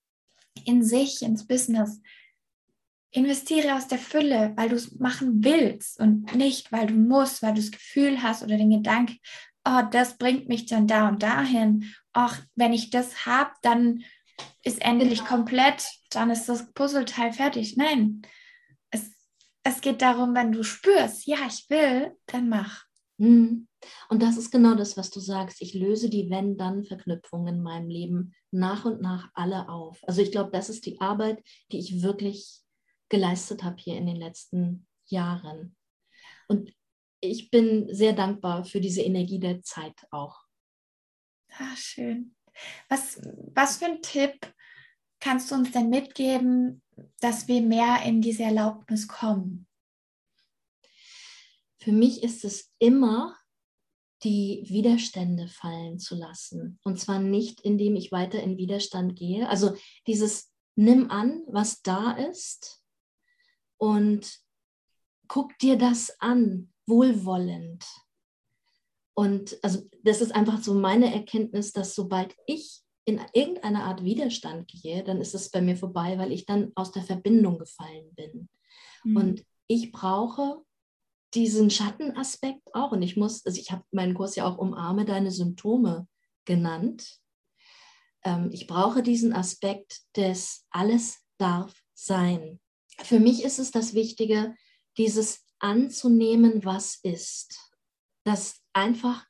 in 0.64 0.82
sich, 0.82 1.20
ins 1.20 1.46
Business 1.46 2.00
investiere 3.16 3.74
aus 3.74 3.88
der 3.88 3.98
Fülle, 3.98 4.52
weil 4.56 4.68
du 4.68 4.76
es 4.76 4.98
machen 4.98 5.42
willst 5.42 5.98
und 5.98 6.34
nicht, 6.34 6.70
weil 6.70 6.86
du 6.86 6.94
musst, 6.94 7.42
weil 7.42 7.54
du 7.54 7.60
das 7.60 7.70
Gefühl 7.70 8.22
hast 8.22 8.42
oder 8.42 8.58
den 8.58 8.70
Gedanken, 8.70 9.18
oh, 9.66 9.82
das 9.90 10.18
bringt 10.18 10.48
mich 10.48 10.66
dann 10.66 10.86
da 10.86 11.08
und 11.08 11.22
dahin. 11.22 11.92
Ach, 12.12 12.42
wenn 12.54 12.74
ich 12.74 12.90
das 12.90 13.24
habe, 13.24 13.50
dann 13.62 14.04
ist 14.62 14.82
endlich 14.82 15.20
genau. 15.20 15.30
komplett, 15.30 15.88
dann 16.10 16.30
ist 16.30 16.46
das 16.48 16.70
Puzzleteil 16.72 17.32
fertig. 17.32 17.76
Nein, 17.78 18.20
es, 18.90 19.10
es 19.62 19.80
geht 19.80 20.02
darum, 20.02 20.34
wenn 20.34 20.52
du 20.52 20.62
spürst, 20.62 21.26
ja, 21.26 21.38
ich 21.48 21.70
will, 21.70 22.14
dann 22.26 22.50
mach. 22.50 22.84
Mhm. 23.16 23.66
Und 24.10 24.22
das 24.22 24.36
ist 24.36 24.50
genau 24.50 24.74
das, 24.74 24.98
was 24.98 25.10
du 25.10 25.20
sagst. 25.20 25.62
Ich 25.62 25.72
löse 25.72 26.10
die 26.10 26.28
Wenn-Dann-Verknüpfungen 26.28 27.54
in 27.54 27.62
meinem 27.62 27.88
Leben 27.88 28.34
nach 28.50 28.84
und 28.84 29.00
nach 29.00 29.30
alle 29.32 29.70
auf. 29.70 30.00
Also 30.06 30.20
ich 30.20 30.32
glaube, 30.32 30.50
das 30.50 30.68
ist 30.68 30.84
die 30.84 31.00
Arbeit, 31.00 31.42
die 31.72 31.78
ich 31.78 32.02
wirklich 32.02 32.65
geleistet 33.08 33.62
habe 33.62 33.76
hier 33.78 33.96
in 33.96 34.06
den 34.06 34.16
letzten 34.16 34.86
Jahren. 35.06 35.76
Und 36.48 36.72
ich 37.20 37.50
bin 37.50 37.92
sehr 37.94 38.12
dankbar 38.12 38.64
für 38.64 38.80
diese 38.80 39.02
Energie 39.02 39.38
der 39.38 39.62
Zeit 39.62 40.06
auch. 40.10 40.40
Ah, 41.52 41.76
schön. 41.76 42.34
Was, 42.88 43.20
was 43.54 43.78
für 43.78 43.86
ein 43.86 44.02
Tipp 44.02 44.52
kannst 45.20 45.50
du 45.50 45.54
uns 45.56 45.72
denn 45.72 45.90
mitgeben, 45.90 46.82
dass 47.20 47.48
wir 47.48 47.62
mehr 47.62 48.02
in 48.04 48.20
diese 48.20 48.44
Erlaubnis 48.44 49.08
kommen? 49.08 49.66
Für 51.78 51.92
mich 51.92 52.22
ist 52.22 52.44
es 52.44 52.72
immer, 52.78 53.36
die 54.22 54.64
Widerstände 54.66 55.46
fallen 55.46 55.98
zu 55.98 56.16
lassen. 56.16 56.80
Und 56.82 56.98
zwar 56.98 57.18
nicht, 57.18 57.60
indem 57.60 57.96
ich 57.96 58.12
weiter 58.12 58.42
in 58.42 58.56
Widerstand 58.56 59.16
gehe. 59.16 59.48
Also 59.48 59.76
dieses 60.06 60.52
Nimm 60.74 61.10
an, 61.10 61.42
was 61.46 61.82
da 61.82 62.12
ist 62.12 62.82
und 63.78 64.38
guck 65.28 65.58
dir 65.58 65.76
das 65.76 66.14
an, 66.20 66.72
wohlwollend. 66.86 67.84
Und 69.14 69.58
also 69.62 69.88
das 70.02 70.20
ist 70.20 70.34
einfach 70.34 70.62
so 70.62 70.74
meine 70.74 71.12
Erkenntnis, 71.12 71.72
dass 71.72 71.94
sobald 71.94 72.34
ich 72.46 72.82
in 73.04 73.20
irgendeiner 73.32 73.84
Art 73.84 74.04
Widerstand 74.04 74.68
gehe, 74.68 75.02
dann 75.04 75.20
ist 75.20 75.34
es 75.34 75.50
bei 75.50 75.60
mir 75.60 75.76
vorbei, 75.76 76.18
weil 76.18 76.32
ich 76.32 76.44
dann 76.44 76.72
aus 76.74 76.92
der 76.92 77.02
Verbindung 77.02 77.58
gefallen 77.58 78.14
bin. 78.14 78.48
Mhm. 79.04 79.16
Und 79.16 79.44
ich 79.68 79.92
brauche 79.92 80.62
diesen 81.34 81.70
Schattenaspekt 81.70 82.74
auch. 82.74 82.92
Und 82.92 83.02
ich 83.02 83.16
muss, 83.16 83.44
also 83.46 83.58
ich 83.58 83.70
habe 83.70 83.84
meinen 83.90 84.14
Kurs 84.14 84.36
ja 84.36 84.46
auch 84.46 84.58
Umarme 84.58 85.04
deine 85.04 85.30
Symptome 85.30 86.08
genannt. 86.44 87.20
Ähm, 88.24 88.50
ich 88.52 88.66
brauche 88.66 89.02
diesen 89.02 89.32
Aspekt 89.32 90.02
des 90.16 90.66
Alles 90.70 91.20
darf 91.38 91.74
sein 91.94 92.60
für 93.02 93.20
mich 93.20 93.44
ist 93.44 93.58
es 93.58 93.70
das 93.70 93.94
Wichtige, 93.94 94.54
dieses 94.96 95.44
anzunehmen, 95.58 96.64
was 96.64 96.98
ist. 97.02 97.58
Das 98.24 98.60
einfach 98.72 99.24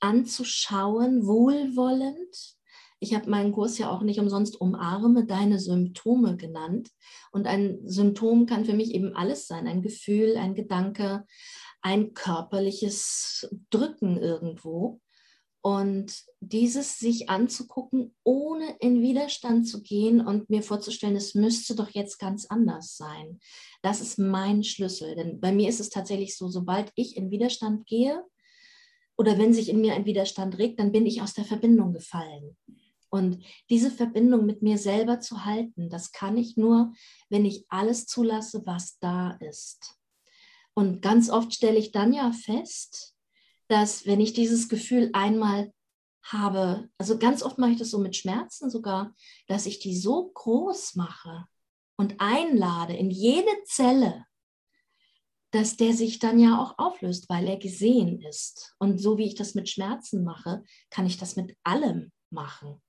anzuschauen, 0.00 1.26
wohlwollend. 1.26 2.56
Ich 2.98 3.14
habe 3.14 3.30
meinen 3.30 3.52
Kurs 3.52 3.78
ja 3.78 3.90
auch 3.90 4.02
nicht 4.02 4.20
umsonst 4.20 4.60
umarme 4.60 5.26
deine 5.26 5.58
Symptome 5.58 6.36
genannt. 6.36 6.90
Und 7.32 7.46
ein 7.46 7.80
Symptom 7.84 8.46
kann 8.46 8.64
für 8.64 8.74
mich 8.74 8.94
eben 8.94 9.16
alles 9.16 9.46
sein, 9.46 9.66
ein 9.66 9.82
Gefühl, 9.82 10.36
ein 10.36 10.54
Gedanke, 10.54 11.26
ein 11.82 12.14
körperliches 12.14 13.48
Drücken 13.70 14.18
irgendwo. 14.18 15.00
Und 15.64 16.24
dieses 16.40 16.98
sich 16.98 17.30
anzugucken, 17.30 18.16
ohne 18.24 18.76
in 18.80 19.00
Widerstand 19.00 19.68
zu 19.68 19.80
gehen 19.80 20.20
und 20.20 20.50
mir 20.50 20.62
vorzustellen, 20.62 21.14
es 21.14 21.36
müsste 21.36 21.76
doch 21.76 21.90
jetzt 21.90 22.18
ganz 22.18 22.46
anders 22.46 22.96
sein. 22.96 23.38
Das 23.80 24.00
ist 24.00 24.18
mein 24.18 24.64
Schlüssel. 24.64 25.14
Denn 25.14 25.40
bei 25.40 25.52
mir 25.52 25.68
ist 25.68 25.78
es 25.78 25.88
tatsächlich 25.88 26.36
so, 26.36 26.48
sobald 26.48 26.90
ich 26.96 27.16
in 27.16 27.30
Widerstand 27.30 27.86
gehe 27.86 28.24
oder 29.16 29.38
wenn 29.38 29.54
sich 29.54 29.68
in 29.68 29.80
mir 29.80 29.94
ein 29.94 30.04
Widerstand 30.04 30.58
regt, 30.58 30.80
dann 30.80 30.90
bin 30.90 31.06
ich 31.06 31.22
aus 31.22 31.32
der 31.32 31.44
Verbindung 31.44 31.92
gefallen. 31.92 32.56
Und 33.08 33.44
diese 33.70 33.90
Verbindung 33.90 34.46
mit 34.46 34.62
mir 34.62 34.78
selber 34.78 35.20
zu 35.20 35.44
halten, 35.44 35.90
das 35.90 36.12
kann 36.12 36.36
ich 36.38 36.56
nur, 36.56 36.92
wenn 37.28 37.44
ich 37.44 37.66
alles 37.68 38.06
zulasse, 38.06 38.62
was 38.64 38.98
da 38.98 39.32
ist. 39.32 39.98
Und 40.74 41.02
ganz 41.02 41.28
oft 41.28 41.52
stelle 41.52 41.78
ich 41.78 41.92
dann 41.92 42.14
ja 42.14 42.32
fest, 42.32 43.11
dass 43.72 44.04
wenn 44.04 44.20
ich 44.20 44.34
dieses 44.34 44.68
Gefühl 44.68 45.08
einmal 45.14 45.72
habe, 46.22 46.90
also 46.98 47.18
ganz 47.18 47.42
oft 47.42 47.56
mache 47.56 47.70
ich 47.70 47.78
das 47.78 47.90
so 47.90 47.98
mit 47.98 48.14
Schmerzen 48.14 48.68
sogar, 48.68 49.14
dass 49.46 49.64
ich 49.64 49.78
die 49.78 49.96
so 49.96 50.28
groß 50.28 50.94
mache 50.94 51.46
und 51.96 52.16
einlade 52.18 52.94
in 52.94 53.10
jede 53.10 53.50
Zelle, 53.64 54.26
dass 55.52 55.78
der 55.78 55.94
sich 55.94 56.18
dann 56.18 56.38
ja 56.38 56.60
auch 56.60 56.78
auflöst, 56.78 57.30
weil 57.30 57.48
er 57.48 57.56
gesehen 57.56 58.20
ist. 58.20 58.74
Und 58.78 59.00
so 59.00 59.16
wie 59.16 59.24
ich 59.24 59.36
das 59.36 59.54
mit 59.54 59.70
Schmerzen 59.70 60.22
mache, 60.22 60.62
kann 60.90 61.06
ich 61.06 61.16
das 61.16 61.36
mit 61.36 61.56
allem 61.62 62.12
machen. 62.30 62.80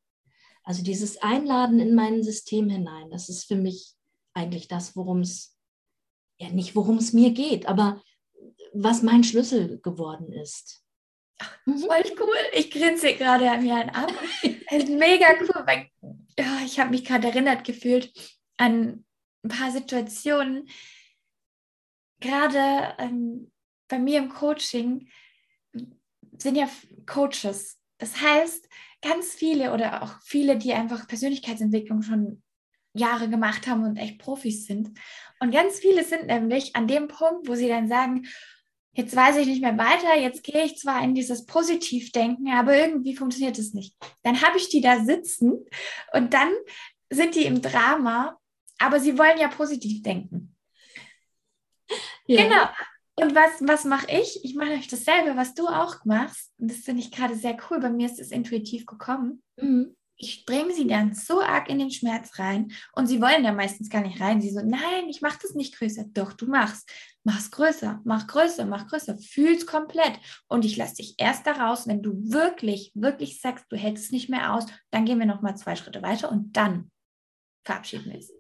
Also 0.63 0.83
dieses 0.83 1.21
Einladen 1.21 1.79
in 1.79 1.95
mein 1.95 2.23
System 2.23 2.69
hinein, 2.69 3.09
das 3.09 3.29
ist 3.29 3.45
für 3.45 3.55
mich 3.55 3.95
eigentlich 4.33 4.67
das, 4.67 4.97
worum 4.97 5.21
es, 5.21 5.57
ja 6.39 6.49
nicht 6.49 6.75
worum 6.75 6.97
es 6.97 7.13
mir 7.13 7.31
geht, 7.31 7.67
aber 7.67 8.01
was 8.73 9.01
mein 9.01 9.23
Schlüssel 9.23 9.79
geworden 9.81 10.31
ist. 10.33 10.83
Mhm. 11.65 11.79
Voll 11.79 12.03
cool. 12.19 12.35
Ich 12.53 12.71
grinse 12.71 13.13
gerade 13.13 13.49
an 13.49 13.63
mir 13.63 13.95
ab. 13.95 14.11
mega 14.71 15.27
cool, 15.41 15.63
weil 15.65 15.89
ja, 16.37 16.59
ich 16.65 16.79
habe 16.79 16.91
mich 16.91 17.05
gerade 17.05 17.27
erinnert 17.27 17.63
gefühlt 17.63 18.11
an 18.57 19.05
ein 19.43 19.49
paar 19.49 19.71
Situationen, 19.71 20.69
gerade 22.19 22.95
ähm, 22.97 23.51
bei 23.87 23.99
mir 23.99 24.19
im 24.19 24.29
Coaching 24.29 25.09
sind 26.37 26.55
ja 26.55 26.69
Coaches. 27.05 27.77
Das 27.97 28.21
heißt, 28.21 28.67
ganz 29.01 29.33
viele 29.33 29.73
oder 29.73 30.01
auch 30.01 30.21
viele, 30.23 30.57
die 30.57 30.73
einfach 30.73 31.07
Persönlichkeitsentwicklung 31.07 32.01
schon 32.01 32.41
Jahre 32.93 33.29
gemacht 33.29 33.67
haben 33.67 33.83
und 33.83 33.97
echt 33.97 34.19
Profis 34.19 34.65
sind. 34.65 34.97
Und 35.39 35.51
ganz 35.51 35.79
viele 35.79 36.03
sind 36.03 36.27
nämlich 36.27 36.75
an 36.75 36.87
dem 36.87 37.07
Punkt, 37.07 37.47
wo 37.47 37.55
sie 37.55 37.67
dann 37.67 37.87
sagen, 37.87 38.25
jetzt 38.93 39.15
weiß 39.15 39.37
ich 39.37 39.47
nicht 39.47 39.61
mehr 39.61 39.77
weiter, 39.77 40.15
jetzt 40.17 40.43
gehe 40.43 40.63
ich 40.63 40.77
zwar 40.77 41.03
in 41.03 41.15
dieses 41.15 41.45
Positivdenken, 41.45 42.51
aber 42.53 42.75
irgendwie 42.75 43.15
funktioniert 43.15 43.57
es 43.57 43.73
nicht. 43.73 43.95
Dann 44.23 44.41
habe 44.41 44.57
ich 44.57 44.69
die 44.69 44.81
da 44.81 45.03
sitzen 45.03 45.65
und 46.13 46.33
dann 46.33 46.51
sind 47.09 47.35
die 47.35 47.45
im 47.45 47.61
Drama, 47.61 48.37
aber 48.79 48.99
sie 48.99 49.17
wollen 49.17 49.37
ja 49.37 49.47
positiv 49.47 50.01
denken. 50.01 50.55
Ja. 52.25 52.43
Genau. 52.43 52.67
Und 53.15 53.35
was, 53.35 53.51
was 53.61 53.83
mache 53.83 54.07
ich? 54.09 54.43
Ich 54.43 54.55
mache 54.55 54.71
euch 54.71 54.87
dasselbe, 54.87 55.35
was 55.35 55.53
du 55.53 55.67
auch 55.67 56.03
machst. 56.03 56.51
Und 56.57 56.71
das 56.71 56.77
finde 56.77 57.01
ich 57.01 57.11
gerade 57.11 57.35
sehr 57.35 57.55
cool. 57.69 57.79
Bei 57.79 57.89
mir 57.89 58.07
ist 58.07 58.19
es 58.19 58.31
intuitiv 58.31 58.87
gekommen. 58.87 59.43
Mhm 59.57 59.95
ich 60.23 60.45
bringe 60.45 60.73
sie 60.73 60.87
dann 60.87 61.13
so 61.13 61.41
arg 61.41 61.69
in 61.69 61.79
den 61.79 61.91
Schmerz 61.91 62.39
rein 62.39 62.71
und 62.93 63.07
sie 63.07 63.21
wollen 63.21 63.43
da 63.43 63.51
meistens 63.51 63.89
gar 63.89 64.01
nicht 64.01 64.21
rein. 64.21 64.41
Sie 64.41 64.51
so, 64.51 64.61
nein, 64.61 65.09
ich 65.09 65.21
mache 65.21 65.39
das 65.41 65.53
nicht 65.53 65.77
größer. 65.77 66.05
Doch, 66.13 66.31
du 66.31 66.47
machst. 66.47 66.89
Mach's 67.25 67.51
größer, 67.51 68.01
mach 68.05 68.27
größer, 68.27 68.65
mach 68.65 68.87
größer. 68.87 69.17
Fühl's 69.17 69.65
komplett. 69.65 70.19
Und 70.47 70.63
ich 70.63 70.77
lasse 70.77 70.95
dich 70.95 71.15
erst 71.17 71.45
da 71.45 71.51
raus, 71.51 71.87
wenn 71.87 72.01
du 72.01 72.13
wirklich, 72.31 72.91
wirklich 72.95 73.41
sagst, 73.41 73.65
du 73.69 73.75
hältst 73.75 74.05
es 74.05 74.11
nicht 74.11 74.29
mehr 74.29 74.53
aus. 74.53 74.65
Dann 74.91 75.05
gehen 75.05 75.19
wir 75.19 75.25
nochmal 75.25 75.57
zwei 75.57 75.75
Schritte 75.75 76.01
weiter 76.01 76.31
und 76.31 76.55
dann 76.55 76.89
verabschieden 77.65 78.11
wir 78.11 78.21
sie. 78.21 78.33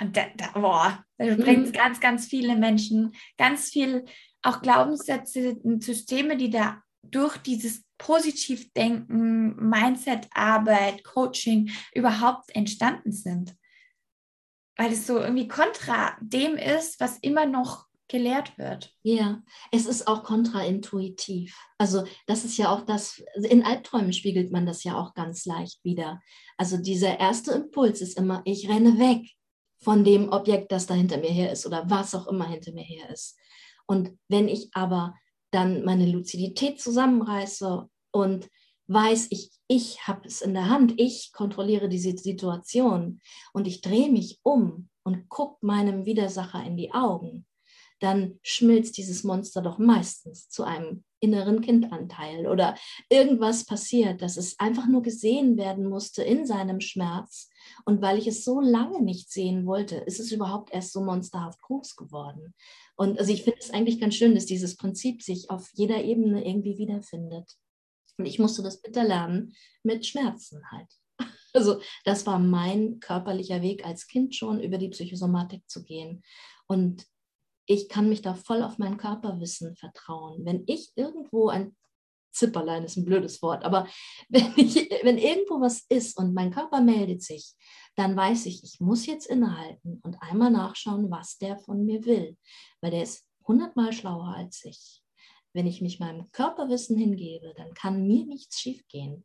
Und 0.00 0.16
da, 0.16 0.24
da, 0.36 0.58
boah, 0.58 1.04
da 1.18 1.34
bringt 1.36 1.68
mhm. 1.68 1.72
ganz, 1.72 2.00
ganz 2.00 2.26
viele 2.26 2.56
Menschen, 2.56 3.12
ganz 3.38 3.70
viel 3.70 4.04
auch 4.42 4.60
Glaubenssätze, 4.60 5.56
Systeme, 5.78 6.36
die 6.36 6.50
da 6.50 6.82
durch 7.02 7.36
dieses 7.38 7.84
Positivdenken, 8.02 9.54
Mindset-Arbeit, 9.56 11.04
Coaching 11.04 11.70
überhaupt 11.94 12.54
entstanden 12.54 13.12
sind. 13.12 13.54
Weil 14.76 14.92
es 14.92 15.06
so 15.06 15.18
irgendwie 15.18 15.46
kontra 15.46 16.16
dem 16.20 16.56
ist, 16.56 16.98
was 16.98 17.18
immer 17.18 17.46
noch 17.46 17.86
gelehrt 18.08 18.58
wird. 18.58 18.92
Ja, 19.02 19.42
es 19.70 19.86
ist 19.86 20.08
auch 20.08 20.24
kontraintuitiv. 20.24 21.56
Also 21.78 22.04
das 22.26 22.44
ist 22.44 22.58
ja 22.58 22.70
auch 22.70 22.84
das, 22.84 23.22
in 23.36 23.64
Albträumen 23.64 24.12
spiegelt 24.12 24.50
man 24.50 24.66
das 24.66 24.82
ja 24.82 24.98
auch 24.98 25.14
ganz 25.14 25.46
leicht 25.46 25.82
wieder. 25.84 26.20
Also 26.56 26.78
dieser 26.78 27.20
erste 27.20 27.52
Impuls 27.52 28.00
ist 28.00 28.18
immer, 28.18 28.42
ich 28.44 28.68
renne 28.68 28.98
weg 28.98 29.30
von 29.78 30.02
dem 30.04 30.28
Objekt, 30.30 30.72
das 30.72 30.86
da 30.86 30.94
hinter 30.94 31.18
mir 31.18 31.30
her 31.30 31.52
ist 31.52 31.66
oder 31.66 31.88
was 31.88 32.14
auch 32.14 32.26
immer 32.26 32.48
hinter 32.48 32.72
mir 32.72 32.84
her 32.84 33.08
ist. 33.10 33.38
Und 33.86 34.18
wenn 34.28 34.48
ich 34.48 34.70
aber 34.74 35.14
dann 35.52 35.84
meine 35.84 36.06
Luzidität 36.10 36.80
zusammenreiße 36.80 37.88
und 38.10 38.48
weiß, 38.88 39.28
ich, 39.30 39.50
ich 39.68 40.06
habe 40.06 40.26
es 40.26 40.42
in 40.42 40.54
der 40.54 40.68
Hand, 40.68 40.94
ich 40.96 41.32
kontrolliere 41.32 41.88
diese 41.88 42.16
Situation 42.16 43.20
und 43.52 43.66
ich 43.66 43.80
drehe 43.80 44.10
mich 44.10 44.40
um 44.42 44.88
und 45.04 45.28
gucke 45.28 45.64
meinem 45.64 46.04
Widersacher 46.04 46.64
in 46.64 46.76
die 46.76 46.92
Augen, 46.92 47.46
dann 48.02 48.38
schmilzt 48.42 48.96
dieses 48.96 49.24
Monster 49.24 49.62
doch 49.62 49.78
meistens 49.78 50.48
zu 50.48 50.64
einem 50.64 51.04
inneren 51.20 51.60
Kindanteil 51.60 52.48
oder 52.48 52.74
irgendwas 53.08 53.64
passiert, 53.64 54.22
dass 54.22 54.36
es 54.36 54.58
einfach 54.58 54.88
nur 54.88 55.02
gesehen 55.02 55.56
werden 55.56 55.88
musste 55.88 56.22
in 56.22 56.44
seinem 56.44 56.80
Schmerz. 56.80 57.48
Und 57.84 58.02
weil 58.02 58.18
ich 58.18 58.26
es 58.26 58.44
so 58.44 58.60
lange 58.60 59.00
nicht 59.02 59.30
sehen 59.30 59.64
wollte, 59.66 59.96
ist 59.96 60.18
es 60.18 60.32
überhaupt 60.32 60.72
erst 60.72 60.92
so 60.92 61.02
monsterhaft 61.02 61.62
groß 61.62 61.94
geworden. 61.94 62.54
Und 62.96 63.20
also 63.20 63.32
ich 63.32 63.44
finde 63.44 63.60
es 63.60 63.70
eigentlich 63.70 64.00
ganz 64.00 64.16
schön, 64.16 64.34
dass 64.34 64.46
dieses 64.46 64.76
Prinzip 64.76 65.22
sich 65.22 65.48
auf 65.48 65.70
jeder 65.74 66.02
Ebene 66.02 66.44
irgendwie 66.44 66.76
wiederfindet. 66.76 67.56
Und 68.18 68.26
ich 68.26 68.40
musste 68.40 68.62
das 68.62 68.82
bitte 68.82 69.02
lernen 69.02 69.54
mit 69.84 70.04
Schmerzen 70.06 70.60
halt. 70.70 70.88
Also 71.54 71.82
das 72.06 72.24
war 72.24 72.38
mein 72.38 72.98
körperlicher 72.98 73.60
Weg 73.60 73.84
als 73.84 74.06
Kind 74.06 74.34
schon, 74.34 74.58
über 74.58 74.78
die 74.78 74.88
Psychosomatik 74.88 75.68
zu 75.68 75.84
gehen. 75.84 76.22
Und 76.66 77.06
ich 77.66 77.88
kann 77.88 78.08
mich 78.08 78.22
da 78.22 78.34
voll 78.34 78.62
auf 78.62 78.78
mein 78.78 78.96
Körperwissen 78.96 79.76
vertrauen. 79.76 80.44
Wenn 80.44 80.64
ich 80.66 80.92
irgendwo 80.96 81.48
ein 81.48 81.76
Zipperlein 82.32 82.84
ist 82.84 82.96
ein 82.96 83.04
blödes 83.04 83.42
Wort, 83.42 83.64
aber 83.64 83.86
wenn, 84.28 84.52
ich, 84.56 84.76
wenn 85.02 85.18
irgendwo 85.18 85.60
was 85.60 85.84
ist 85.88 86.16
und 86.16 86.34
mein 86.34 86.50
Körper 86.50 86.80
meldet 86.80 87.22
sich, 87.22 87.52
dann 87.94 88.16
weiß 88.16 88.46
ich, 88.46 88.64
ich 88.64 88.80
muss 88.80 89.06
jetzt 89.06 89.26
innehalten 89.26 90.00
und 90.02 90.16
einmal 90.22 90.50
nachschauen, 90.50 91.10
was 91.10 91.36
der 91.36 91.58
von 91.58 91.84
mir 91.84 92.04
will, 92.06 92.36
weil 92.80 92.90
der 92.90 93.02
ist 93.02 93.26
hundertmal 93.46 93.92
schlauer 93.92 94.34
als 94.34 94.64
ich 94.64 95.02
wenn 95.52 95.66
ich 95.66 95.80
mich 95.80 96.00
meinem 96.00 96.30
Körperwissen 96.32 96.96
hingebe, 96.96 97.52
dann 97.56 97.74
kann 97.74 98.06
mir 98.06 98.24
nichts 98.26 98.60
schiefgehen. 98.60 99.24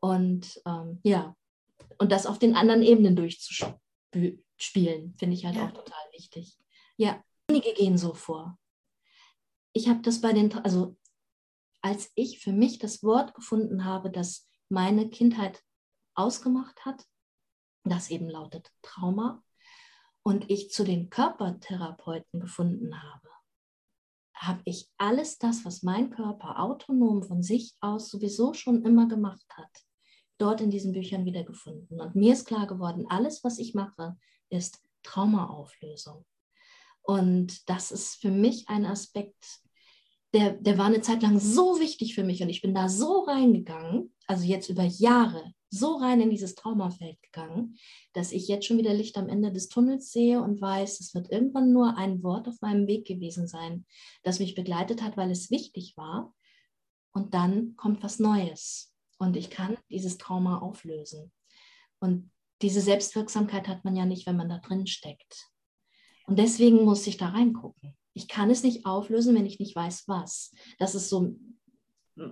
Und 0.00 0.60
ähm, 0.66 1.00
ja, 1.02 1.34
und 1.98 2.12
das 2.12 2.26
auf 2.26 2.38
den 2.38 2.54
anderen 2.54 2.82
Ebenen 2.82 3.16
durchzuspielen, 3.16 3.80
finde 5.18 5.34
ich 5.34 5.44
halt 5.46 5.56
ja. 5.56 5.66
auch 5.66 5.72
total 5.72 6.04
wichtig. 6.12 6.58
Ja, 6.96 7.22
einige 7.54 7.72
gehen 7.74 7.96
so 7.96 8.14
vor. 8.14 8.58
Ich 9.72 9.88
habe 9.88 10.02
das 10.02 10.20
bei 10.20 10.32
den, 10.32 10.52
also 10.64 10.96
als 11.82 12.10
ich 12.16 12.40
für 12.40 12.52
mich 12.52 12.78
das 12.78 13.02
Wort 13.02 13.34
gefunden 13.34 13.84
habe, 13.84 14.10
das 14.10 14.48
meine 14.68 15.08
Kindheit 15.08 15.62
ausgemacht 16.14 16.84
hat, 16.84 17.04
das 17.84 18.10
eben 18.10 18.28
lautet 18.28 18.72
Trauma, 18.82 19.42
und 20.22 20.50
ich 20.50 20.70
zu 20.70 20.84
den 20.84 21.10
Körpertherapeuten 21.10 22.40
gefunden 22.40 23.02
habe, 23.02 23.28
habe 24.34 24.62
ich 24.64 24.90
alles 24.96 25.38
das, 25.38 25.64
was 25.64 25.82
mein 25.82 26.10
Körper 26.10 26.58
autonom 26.58 27.22
von 27.22 27.42
sich 27.42 27.76
aus 27.80 28.10
sowieso 28.10 28.52
schon 28.54 28.84
immer 28.84 29.06
gemacht 29.06 29.46
hat, 29.50 29.70
dort 30.38 30.60
in 30.60 30.70
diesen 30.70 30.92
Büchern 30.92 31.24
wiedergefunden. 31.24 32.00
Und 32.00 32.16
mir 32.16 32.32
ist 32.32 32.46
klar 32.46 32.66
geworden, 32.66 33.06
alles, 33.08 33.44
was 33.44 33.58
ich 33.58 33.74
mache, 33.74 34.16
ist 34.48 34.82
Traumaauflösung. 35.02 36.24
Und 37.04 37.68
das 37.68 37.92
ist 37.92 38.16
für 38.16 38.30
mich 38.30 38.68
ein 38.68 38.86
Aspekt, 38.86 39.60
der, 40.32 40.54
der 40.54 40.78
war 40.78 40.86
eine 40.86 41.02
Zeit 41.02 41.22
lang 41.22 41.38
so 41.38 41.78
wichtig 41.78 42.14
für 42.14 42.24
mich 42.24 42.42
und 42.42 42.48
ich 42.48 42.60
bin 42.60 42.74
da 42.74 42.88
so 42.88 43.20
reingegangen, 43.20 44.12
also 44.26 44.44
jetzt 44.44 44.68
über 44.68 44.82
Jahre, 44.82 45.52
so 45.68 45.96
rein 45.96 46.20
in 46.20 46.30
dieses 46.30 46.54
Traumafeld 46.54 47.20
gegangen, 47.22 47.76
dass 48.14 48.32
ich 48.32 48.48
jetzt 48.48 48.66
schon 48.66 48.78
wieder 48.78 48.94
Licht 48.94 49.18
am 49.18 49.28
Ende 49.28 49.52
des 49.52 49.68
Tunnels 49.68 50.12
sehe 50.12 50.40
und 50.40 50.60
weiß, 50.60 51.00
es 51.00 51.14
wird 51.14 51.30
irgendwann 51.30 51.72
nur 51.72 51.96
ein 51.96 52.22
Wort 52.22 52.48
auf 52.48 52.60
meinem 52.62 52.86
Weg 52.86 53.06
gewesen 53.06 53.46
sein, 53.46 53.84
das 54.22 54.38
mich 54.38 54.54
begleitet 54.54 55.02
hat, 55.02 55.16
weil 55.16 55.30
es 55.30 55.50
wichtig 55.50 55.96
war. 55.96 56.34
Und 57.12 57.34
dann 57.34 57.76
kommt 57.76 58.02
was 58.02 58.18
Neues 58.18 58.92
und 59.18 59.36
ich 59.36 59.50
kann 59.50 59.76
dieses 59.90 60.16
Trauma 60.16 60.58
auflösen. 60.58 61.32
Und 62.00 62.30
diese 62.62 62.80
Selbstwirksamkeit 62.80 63.68
hat 63.68 63.84
man 63.84 63.94
ja 63.94 64.06
nicht, 64.06 64.26
wenn 64.26 64.36
man 64.36 64.48
da 64.48 64.58
drin 64.58 64.86
steckt. 64.86 65.50
Und 66.26 66.38
deswegen 66.38 66.84
muss 66.84 67.06
ich 67.06 67.16
da 67.16 67.28
reingucken. 67.28 67.96
Ich 68.14 68.28
kann 68.28 68.50
es 68.50 68.62
nicht 68.62 68.86
auflösen, 68.86 69.34
wenn 69.34 69.46
ich 69.46 69.58
nicht 69.58 69.76
weiß, 69.76 70.04
was. 70.06 70.52
Das 70.78 70.94
ist 70.94 71.08
so 71.08 71.36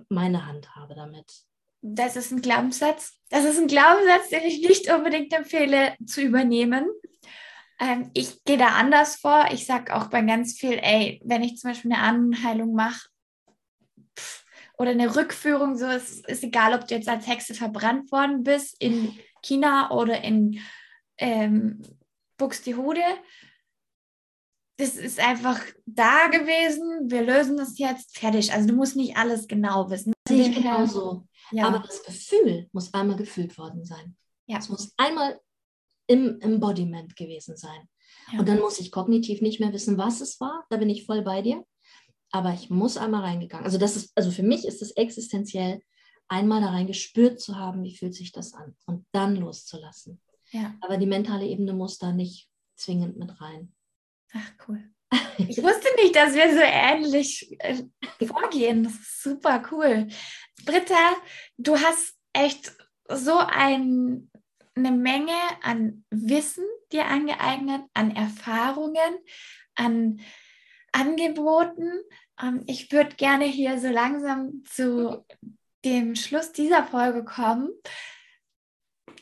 meine 0.09 0.45
Handhabe 0.45 0.95
damit 0.95 1.45
das 1.83 2.15
ist 2.15 2.31
ein 2.31 2.41
Glaubenssatz. 2.41 3.19
Das 3.29 3.43
ist 3.43 3.59
ein 3.59 3.67
Glaubenssatz, 3.67 4.29
den 4.29 4.43
ich 4.43 4.61
nicht 4.61 4.91
unbedingt 4.91 5.33
empfehle 5.33 5.95
zu 6.05 6.21
übernehmen. 6.21 6.87
Ähm, 7.79 8.09
ich 8.13 8.43
gehe 8.45 8.57
da 8.57 8.67
anders 8.69 9.17
vor. 9.17 9.47
Ich 9.51 9.65
sage 9.65 9.93
auch 9.93 10.07
bei 10.07 10.21
ganz 10.21 10.57
viel, 10.57 10.79
ey, 10.81 11.21
wenn 11.25 11.43
ich 11.43 11.57
zum 11.57 11.71
Beispiel 11.71 11.91
eine 11.91 12.01
Anheilung 12.01 12.73
mache 12.73 13.09
oder 14.77 14.91
eine 14.91 15.13
Rückführung, 15.13 15.77
so 15.77 15.87
ist, 15.87 16.25
ist 16.25 16.43
egal, 16.43 16.73
ob 16.73 16.87
du 16.87 16.95
jetzt 16.95 17.09
als 17.09 17.27
Hexe 17.27 17.53
verbrannt 17.53 18.11
worden 18.13 18.43
bist 18.43 18.81
in 18.81 19.19
China 19.41 19.91
oder 19.91 20.23
in 20.23 20.61
ähm, 21.17 21.81
Buxtehude. 22.37 23.03
Das 24.77 24.95
ist 24.95 25.19
einfach 25.19 25.61
da 25.85 26.27
gewesen. 26.27 27.09
Wir 27.09 27.21
lösen 27.21 27.57
das 27.57 27.77
jetzt 27.77 28.17
fertig. 28.17 28.51
Also 28.51 28.67
du 28.67 28.73
musst 28.73 28.95
nicht 28.95 29.15
alles 29.15 29.47
genau 29.47 29.89
wissen. 29.89 30.13
Sehe 30.27 30.49
ich 30.49 30.55
genauso. 30.55 31.27
Ja. 31.51 31.67
Aber 31.67 31.79
das 31.79 32.03
Gefühl 32.03 32.67
muss 32.71 32.93
einmal 32.93 33.17
gefühlt 33.17 33.57
worden 33.57 33.85
sein. 33.85 34.15
Ja. 34.47 34.57
Es 34.57 34.69
muss 34.69 34.93
einmal 34.97 35.39
im 36.07 36.39
Embodiment 36.41 37.15
gewesen 37.15 37.55
sein. 37.55 37.87
Ja. 38.31 38.39
Und 38.39 38.47
dann 38.47 38.59
muss 38.59 38.79
ich 38.79 38.91
kognitiv 38.91 39.41
nicht 39.41 39.59
mehr 39.59 39.73
wissen, 39.73 39.97
was 39.97 40.21
es 40.21 40.39
war. 40.39 40.65
Da 40.69 40.77
bin 40.77 40.89
ich 40.89 41.05
voll 41.05 41.21
bei 41.21 41.41
dir. 41.41 41.63
Aber 42.31 42.51
ich 42.53 42.71
muss 42.71 42.97
einmal 42.97 43.21
reingegangen. 43.21 43.65
Also 43.65 43.77
das 43.77 43.95
ist, 43.95 44.11
also 44.15 44.31
für 44.31 44.43
mich 44.43 44.65
ist 44.65 44.81
es 44.81 44.91
existenziell, 44.91 45.81
einmal 46.27 46.61
da 46.61 46.69
rein 46.69 46.87
gespürt 46.87 47.39
zu 47.39 47.57
haben, 47.57 47.83
wie 47.83 47.95
fühlt 47.95 48.15
sich 48.15 48.31
das 48.31 48.53
an 48.53 48.75
und 48.87 49.05
dann 49.11 49.35
loszulassen. 49.35 50.19
Ja. 50.51 50.73
Aber 50.81 50.97
die 50.97 51.05
mentale 51.05 51.45
Ebene 51.45 51.73
muss 51.73 51.99
da 51.99 52.11
nicht 52.11 52.49
zwingend 52.75 53.17
mit 53.17 53.39
rein. 53.39 53.73
Ach, 54.33 54.51
cool. 54.67 54.83
Ich 55.37 55.61
wusste 55.63 55.87
nicht, 55.95 56.15
dass 56.15 56.33
wir 56.35 56.53
so 56.53 56.61
ähnlich 56.61 57.55
äh, 57.59 57.83
vorgehen. 58.25 58.83
Das 58.83 58.93
ist 58.93 59.23
super 59.23 59.63
cool. 59.71 60.07
Britta, 60.65 61.15
du 61.57 61.77
hast 61.77 62.15
echt 62.33 62.71
so 63.09 63.37
ein, 63.37 64.29
eine 64.75 64.91
Menge 64.91 65.33
an 65.61 66.05
Wissen 66.11 66.65
dir 66.91 67.05
angeeignet, 67.07 67.83
an 67.93 68.15
Erfahrungen, 68.15 69.17
an 69.75 70.21
Angeboten. 70.91 71.91
Ähm, 72.41 72.63
ich 72.67 72.91
würde 72.91 73.15
gerne 73.15 73.45
hier 73.45 73.79
so 73.79 73.89
langsam 73.89 74.63
zu 74.65 75.25
dem 75.83 76.15
Schluss 76.15 76.51
dieser 76.51 76.83
Folge 76.83 77.25
kommen. 77.25 77.69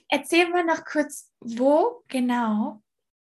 Erzähl 0.10 0.50
mal 0.50 0.66
noch 0.66 0.84
kurz, 0.86 1.32
wo 1.40 2.04
genau 2.08 2.84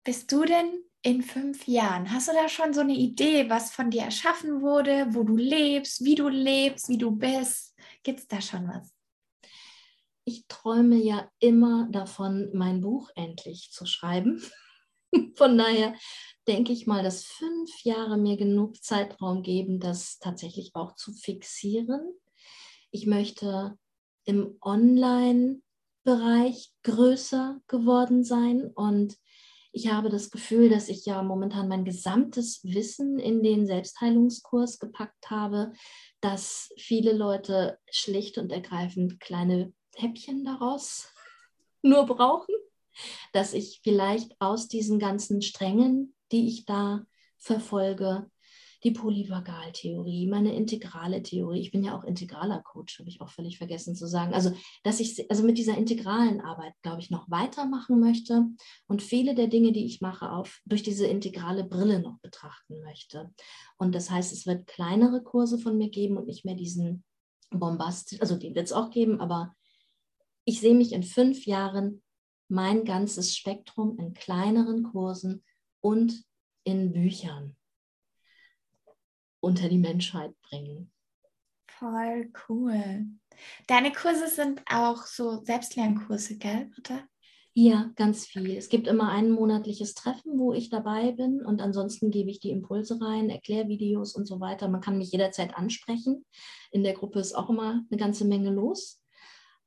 bist 0.03 0.31
du 0.31 0.43
denn 0.43 0.83
in 1.03 1.23
fünf 1.23 1.67
Jahren? 1.67 2.11
Hast 2.11 2.27
du 2.27 2.33
da 2.33 2.47
schon 2.47 2.73
so 2.73 2.81
eine 2.81 2.93
Idee, 2.93 3.49
was 3.49 3.71
von 3.71 3.89
dir 3.89 4.03
erschaffen 4.03 4.61
wurde, 4.61 5.07
wo 5.11 5.23
du 5.23 5.35
lebst, 5.35 6.03
wie 6.03 6.15
du 6.15 6.27
lebst, 6.27 6.89
wie 6.89 6.97
du 6.97 7.11
bist? 7.11 7.75
Gibt 8.03 8.19
es 8.19 8.27
da 8.27 8.41
schon 8.41 8.67
was? 8.67 8.93
Ich 10.23 10.45
träume 10.47 10.97
ja 10.97 11.29
immer 11.39 11.87
davon, 11.89 12.51
mein 12.53 12.81
Buch 12.81 13.09
endlich 13.15 13.71
zu 13.71 13.85
schreiben. 13.85 14.43
Von 15.35 15.57
daher 15.57 15.95
denke 16.47 16.73
ich 16.73 16.87
mal, 16.87 17.03
dass 17.03 17.25
fünf 17.25 17.83
Jahre 17.83 18.17
mir 18.17 18.37
genug 18.37 18.83
Zeitraum 18.83 19.41
geben, 19.41 19.79
das 19.79 20.19
tatsächlich 20.19 20.75
auch 20.75 20.95
zu 20.95 21.13
fixieren. 21.13 22.01
Ich 22.91 23.07
möchte 23.07 23.77
im 24.25 24.57
Online-Bereich 24.61 26.71
größer 26.83 27.59
geworden 27.67 28.23
sein 28.23 28.69
und 28.75 29.17
ich 29.73 29.87
habe 29.87 30.09
das 30.09 30.31
Gefühl, 30.31 30.69
dass 30.69 30.89
ich 30.89 31.05
ja 31.05 31.21
momentan 31.23 31.67
mein 31.67 31.85
gesamtes 31.85 32.63
Wissen 32.63 33.19
in 33.19 33.43
den 33.43 33.65
Selbstheilungskurs 33.65 34.79
gepackt 34.79 35.29
habe, 35.29 35.73
dass 36.19 36.71
viele 36.77 37.13
Leute 37.13 37.77
schlicht 37.89 38.37
und 38.37 38.51
ergreifend 38.51 39.19
kleine 39.19 39.73
Häppchen 39.95 40.43
daraus 40.45 41.13
nur 41.81 42.05
brauchen, 42.05 42.55
dass 43.33 43.53
ich 43.53 43.81
vielleicht 43.83 44.39
aus 44.39 44.67
diesen 44.67 44.99
ganzen 44.99 45.41
Strängen, 45.41 46.15
die 46.31 46.47
ich 46.47 46.65
da 46.65 47.05
verfolge, 47.37 48.29
die 48.83 48.91
Polyvagaltheorie, 48.91 50.27
meine 50.27 50.55
integrale 50.55 51.21
Theorie. 51.21 51.61
Ich 51.61 51.71
bin 51.71 51.83
ja 51.83 51.95
auch 51.95 52.03
integraler 52.03 52.61
Coach, 52.63 52.97
habe 52.99 53.09
ich 53.09 53.21
auch 53.21 53.29
völlig 53.29 53.57
vergessen 53.57 53.95
zu 53.95 54.07
sagen. 54.07 54.33
Also, 54.33 54.53
dass 54.83 54.99
ich 54.99 55.29
also 55.29 55.43
mit 55.43 55.57
dieser 55.57 55.77
integralen 55.77 56.41
Arbeit, 56.41 56.73
glaube 56.81 56.99
ich, 56.99 57.11
noch 57.11 57.29
weitermachen 57.29 57.99
möchte 57.99 58.47
und 58.87 59.03
viele 59.03 59.35
der 59.35 59.47
Dinge, 59.47 59.71
die 59.71 59.85
ich 59.85 60.01
mache, 60.01 60.31
auf, 60.31 60.61
durch 60.65 60.81
diese 60.81 61.05
integrale 61.05 61.63
Brille 61.63 61.99
noch 61.99 62.19
betrachten 62.19 62.81
möchte. 62.81 63.31
Und 63.77 63.93
das 63.93 64.09
heißt, 64.09 64.33
es 64.33 64.47
wird 64.47 64.67
kleinere 64.67 65.21
Kurse 65.21 65.59
von 65.59 65.77
mir 65.77 65.89
geben 65.89 66.17
und 66.17 66.25
nicht 66.25 66.45
mehr 66.45 66.55
diesen 66.55 67.03
Bombast, 67.51 68.19
also 68.21 68.35
die 68.35 68.55
wird 68.55 68.65
es 68.65 68.73
auch 68.73 68.89
geben, 68.89 69.19
aber 69.19 69.55
ich 70.45 70.59
sehe 70.59 70.73
mich 70.73 70.93
in 70.93 71.03
fünf 71.03 71.45
Jahren 71.45 72.01
mein 72.47 72.83
ganzes 72.83 73.35
Spektrum 73.35 73.97
in 73.99 74.13
kleineren 74.13 74.83
Kursen 74.83 75.43
und 75.81 76.23
in 76.63 76.93
Büchern 76.93 77.55
unter 79.41 79.67
die 79.67 79.77
Menschheit 79.77 80.33
bringen. 80.41 80.91
Voll 81.67 82.31
cool. 82.47 83.05
Deine 83.67 83.91
Kurse 83.91 84.27
sind 84.27 84.61
auch 84.71 85.05
so 85.05 85.43
Selbstlernkurse, 85.43 86.37
gell, 86.37 86.69
Britta? 86.73 87.01
Ja, 87.53 87.91
ganz 87.97 88.25
viel. 88.25 88.55
Es 88.55 88.69
gibt 88.69 88.87
immer 88.87 89.09
ein 89.09 89.29
monatliches 89.29 89.93
Treffen, 89.93 90.39
wo 90.39 90.53
ich 90.53 90.69
dabei 90.69 91.11
bin 91.11 91.43
und 91.43 91.59
ansonsten 91.59 92.09
gebe 92.09 92.29
ich 92.29 92.39
die 92.39 92.51
Impulse 92.51 93.01
rein, 93.01 93.29
Erklärvideos 93.29 94.15
und 94.15 94.25
so 94.25 94.39
weiter. 94.39 94.69
Man 94.69 94.79
kann 94.79 94.97
mich 94.97 95.11
jederzeit 95.11 95.55
ansprechen. 95.55 96.25
In 96.71 96.83
der 96.83 96.93
Gruppe 96.93 97.19
ist 97.19 97.33
auch 97.33 97.49
immer 97.49 97.83
eine 97.89 97.99
ganze 97.99 98.23
Menge 98.23 98.51
los. 98.51 99.03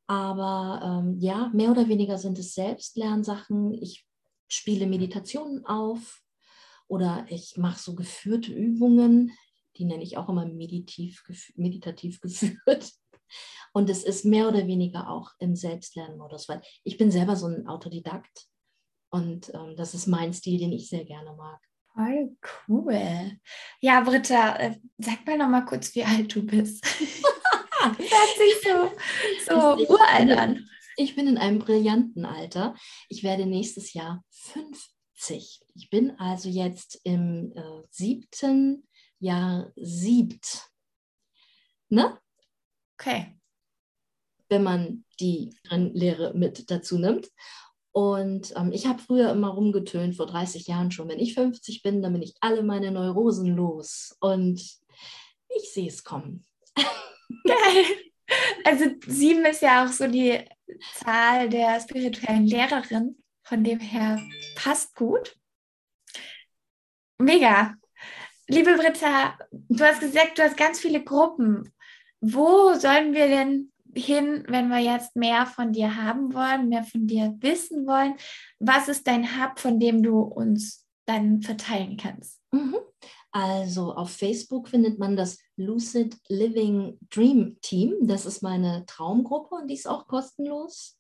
Aber 0.07 1.03
ähm, 1.05 1.19
ja, 1.19 1.51
mehr 1.53 1.71
oder 1.71 1.89
weniger 1.89 2.17
sind 2.17 2.39
es 2.39 2.55
Selbstlernsachen. 2.55 3.75
Ich 3.75 4.07
spiele 4.49 4.87
Meditationen 4.87 5.67
auf 5.67 6.23
oder 6.87 7.27
ich 7.29 7.57
mache 7.59 7.81
so 7.81 7.95
geführte 7.95 8.53
Übungen 8.53 9.33
die 9.77 9.85
nenne 9.85 10.03
ich 10.03 10.17
auch 10.17 10.29
immer 10.29 10.47
meditativ, 10.47 11.23
meditativ 11.55 12.21
geführt. 12.23 12.93
Und 13.73 13.91
es 13.91 14.05
ist 14.05 14.25
mehr 14.25 14.49
oder 14.49 14.67
weniger 14.67 15.11
auch 15.11 15.31
im 15.39 15.57
Selbstlernmodus, 15.57 16.49
weil 16.49 16.63
ich 16.85 16.97
bin 16.97 17.11
selber 17.11 17.37
so 17.37 17.47
ein 17.47 17.67
Autodidakt 17.67 18.47
und 19.15 19.55
ähm, 19.55 19.77
das 19.77 19.95
ist 19.95 20.09
mein 20.09 20.33
Stil, 20.33 20.59
den 20.59 20.73
ich 20.73 20.89
sehr 20.89 21.05
gerne 21.05 21.33
mag. 21.35 21.61
Voll 21.95 22.37
cool. 22.69 23.39
Ja, 23.81 24.01
Britta, 24.01 24.57
äh, 24.57 24.75
sag 24.99 25.25
mal 25.25 25.39
noch 25.39 25.49
mal 25.49 25.65
kurz, 25.65 25.95
wie 25.95 26.03
alt 26.03 26.35
du 26.35 26.45
bist. 26.45 26.85
das 27.81 27.99
hört 27.99 28.37
sich 28.37 28.55
so, 28.65 28.91
so 29.47 29.79
ich, 29.79 29.89
uralt 29.89 30.33
an. 30.33 30.69
Ich 30.97 31.15
bin 31.15 31.29
in 31.29 31.39
einem 31.39 31.61
brillanten 31.61 32.25
Alter. 32.25 32.75
Ich 33.09 33.23
werde 33.23 33.47
nächstes 33.47 33.93
Jahr 33.93 34.25
50. 34.31 35.61
Ich 35.77 35.91
bin 35.91 36.19
also 36.19 36.49
jetzt 36.49 37.01
im 37.05 37.53
äh, 37.55 37.83
siebten 37.91 38.89
Jahr 39.25 39.73
siebt. 39.77 40.71
Ne? 41.89 42.19
Okay. 42.99 43.39
Wenn 44.49 44.63
man 44.63 45.05
die 45.21 45.55
Lehre 45.71 46.35
mit 46.35 46.71
dazu 46.71 46.99
nimmt. 46.99 47.31
Und 47.93 48.53
ähm, 48.57 48.73
ich 48.73 48.87
habe 48.87 49.01
früher 49.01 49.31
immer 49.31 49.51
rumgetönt, 49.51 50.17
vor 50.17 50.27
30 50.27 50.67
Jahren 50.67 50.91
schon, 50.91 51.09
wenn 51.09 51.21
ich 51.21 51.35
50 51.35 51.83
bin, 51.83 52.03
dann 52.03 52.13
bin 52.13 52.23
ich 52.23 52.35
alle 52.41 52.63
meine 52.65 52.91
Neurosen 52.91 53.55
los. 53.55 54.17
Und 54.21 54.61
ich 55.49 55.73
sehe 55.73 55.89
es 55.89 56.03
kommen. 56.03 56.45
Geil. 56.77 57.85
Also 58.65 58.87
sieben 59.07 59.45
ist 59.45 59.63
ja 59.63 59.85
auch 59.85 59.93
so 59.93 60.09
die 60.09 60.41
Zahl 60.95 61.49
der 61.49 61.81
spirituellen 61.81 62.47
Lehrerin. 62.47 63.23
Von 63.43 63.63
dem 63.63 63.79
her 63.79 64.21
passt 64.57 64.97
gut. 64.97 65.37
Mega. 67.19 67.77
Liebe 68.49 68.77
Britta, 68.77 69.39
du 69.51 69.85
hast 69.85 70.01
gesagt, 70.01 70.39
du 70.39 70.43
hast 70.43 70.57
ganz 70.57 70.79
viele 70.79 71.03
Gruppen. 71.03 71.73
Wo 72.21 72.75
sollen 72.75 73.15
wir 73.15 73.29
denn 73.29 73.73
hin, 73.95 74.45
wenn 74.49 74.69
wir 74.69 74.79
jetzt 74.79 75.17
mehr 75.17 75.47
von 75.47 75.73
dir 75.73 75.97
haben 75.97 76.35
wollen, 76.35 76.69
mehr 76.69 76.85
von 76.85 77.07
dir 77.07 77.35
wissen 77.41 77.87
wollen? 77.87 78.15
Was 78.59 78.89
ist 78.89 79.07
dein 79.07 79.41
Hub, 79.41 79.59
von 79.59 79.81
dem 79.81 80.03
du 80.03 80.21
uns 80.21 80.87
dann 81.07 81.41
verteilen 81.41 81.97
kannst? 81.97 82.41
Mhm. 82.53 82.77
Also 83.31 83.95
auf 83.95 84.11
Facebook 84.11 84.69
findet 84.69 84.99
man 84.99 85.17
das 85.17 85.39
Lucid 85.57 86.17
Living 86.29 86.99
Dream 87.11 87.59
Team. 87.63 87.95
Das 88.03 88.27
ist 88.27 88.43
meine 88.43 88.85
Traumgruppe 88.87 89.57
und 89.57 89.69
die 89.69 89.75
ist 89.75 89.89
auch 89.89 90.07
kostenlos. 90.07 90.99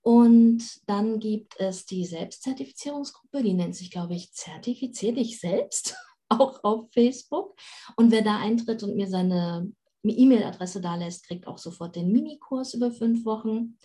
Und 0.00 0.80
dann 0.88 1.20
gibt 1.20 1.60
es 1.60 1.86
die 1.86 2.04
Selbstzertifizierungsgruppe, 2.04 3.42
die 3.42 3.54
nennt 3.54 3.76
sich, 3.76 3.92
glaube 3.92 4.14
ich, 4.14 4.32
Zertifizier 4.32 5.14
dich 5.14 5.38
selbst 5.38 5.96
auch 6.40 6.64
auf 6.64 6.90
Facebook. 6.92 7.54
Und 7.96 8.10
wer 8.10 8.22
da 8.22 8.38
eintritt 8.38 8.82
und 8.82 8.96
mir 8.96 9.08
seine 9.08 9.70
E-Mail-Adresse 10.04 10.80
da 10.80 10.96
lässt, 10.96 11.26
kriegt 11.26 11.46
auch 11.46 11.58
sofort 11.58 11.96
den 11.96 12.10
Minikurs 12.10 12.72
über 12.74 12.90
fünf 12.90 13.24
Wochen. 13.24 13.76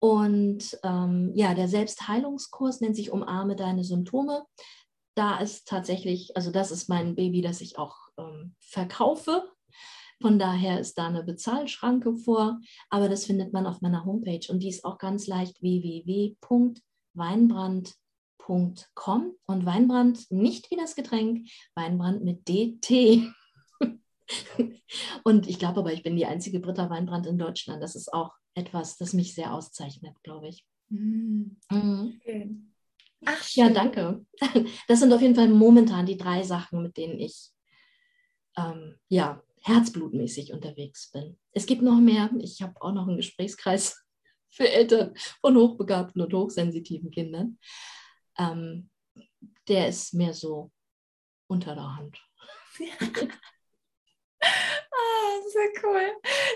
Und 0.00 0.78
ähm, 0.84 1.32
ja, 1.34 1.54
der 1.54 1.66
Selbstheilungskurs 1.68 2.80
nennt 2.80 2.96
sich 2.96 3.10
Umarme 3.10 3.56
deine 3.56 3.84
Symptome. 3.84 4.44
Da 5.14 5.38
ist 5.38 5.66
tatsächlich, 5.66 6.36
also 6.36 6.52
das 6.52 6.70
ist 6.70 6.88
mein 6.88 7.16
Baby, 7.16 7.40
das 7.40 7.60
ich 7.60 7.78
auch 7.78 7.96
ähm, 8.16 8.54
verkaufe. 8.60 9.50
Von 10.20 10.38
daher 10.38 10.78
ist 10.80 10.98
da 10.98 11.08
eine 11.08 11.24
Bezahlschranke 11.24 12.14
vor, 12.14 12.60
aber 12.90 13.08
das 13.08 13.26
findet 13.26 13.52
man 13.52 13.66
auf 13.66 13.80
meiner 13.80 14.04
Homepage 14.04 14.46
und 14.48 14.60
die 14.60 14.68
ist 14.68 14.84
auch 14.84 14.98
ganz 14.98 15.26
leicht 15.26 15.60
www.weinbrand.com 15.62 18.07
weinbrand.com 18.48 19.34
und 19.46 19.66
Weinbrand 19.66 20.30
nicht 20.30 20.70
wie 20.70 20.76
das 20.76 20.96
Getränk, 20.96 21.48
Weinbrand 21.74 22.24
mit 22.24 22.48
DT. 22.48 23.32
und 25.24 25.48
ich 25.48 25.58
glaube 25.58 25.80
aber, 25.80 25.92
ich 25.92 26.02
bin 26.02 26.16
die 26.16 26.26
einzige 26.26 26.60
Britta 26.60 26.90
Weinbrand 26.90 27.26
in 27.26 27.38
Deutschland. 27.38 27.82
Das 27.82 27.94
ist 27.94 28.12
auch 28.12 28.32
etwas, 28.54 28.96
das 28.96 29.12
mich 29.12 29.34
sehr 29.34 29.54
auszeichnet, 29.54 30.16
glaube 30.22 30.48
ich. 30.48 30.66
Mm. 30.88 31.56
Mhm. 31.70 32.72
Ach, 33.24 33.42
schön. 33.42 33.64
ja, 33.64 33.70
danke. 33.70 34.24
Das 34.88 35.00
sind 35.00 35.12
auf 35.12 35.20
jeden 35.20 35.34
Fall 35.34 35.48
momentan 35.48 36.06
die 36.06 36.16
drei 36.16 36.42
Sachen, 36.42 36.82
mit 36.82 36.96
denen 36.96 37.18
ich 37.18 37.50
ähm, 38.56 38.96
ja, 39.08 39.42
herzblutmäßig 39.62 40.52
unterwegs 40.52 41.10
bin. 41.10 41.36
Es 41.52 41.66
gibt 41.66 41.82
noch 41.82 42.00
mehr. 42.00 42.30
Ich 42.40 42.62
habe 42.62 42.80
auch 42.80 42.92
noch 42.92 43.06
einen 43.06 43.16
Gesprächskreis 43.16 44.02
für 44.50 44.68
Eltern 44.68 45.14
von 45.40 45.56
hochbegabten 45.56 46.22
und 46.22 46.32
hochsensitiven 46.32 47.10
Kindern 47.10 47.58
ähm, 48.38 48.90
der 49.68 49.88
ist 49.88 50.14
mehr 50.14 50.34
so 50.34 50.70
unter 51.48 51.74
der 51.74 51.96
Hand. 51.96 52.18
Ah, 54.40 55.40
so 55.52 55.58
cool. 55.86 56.12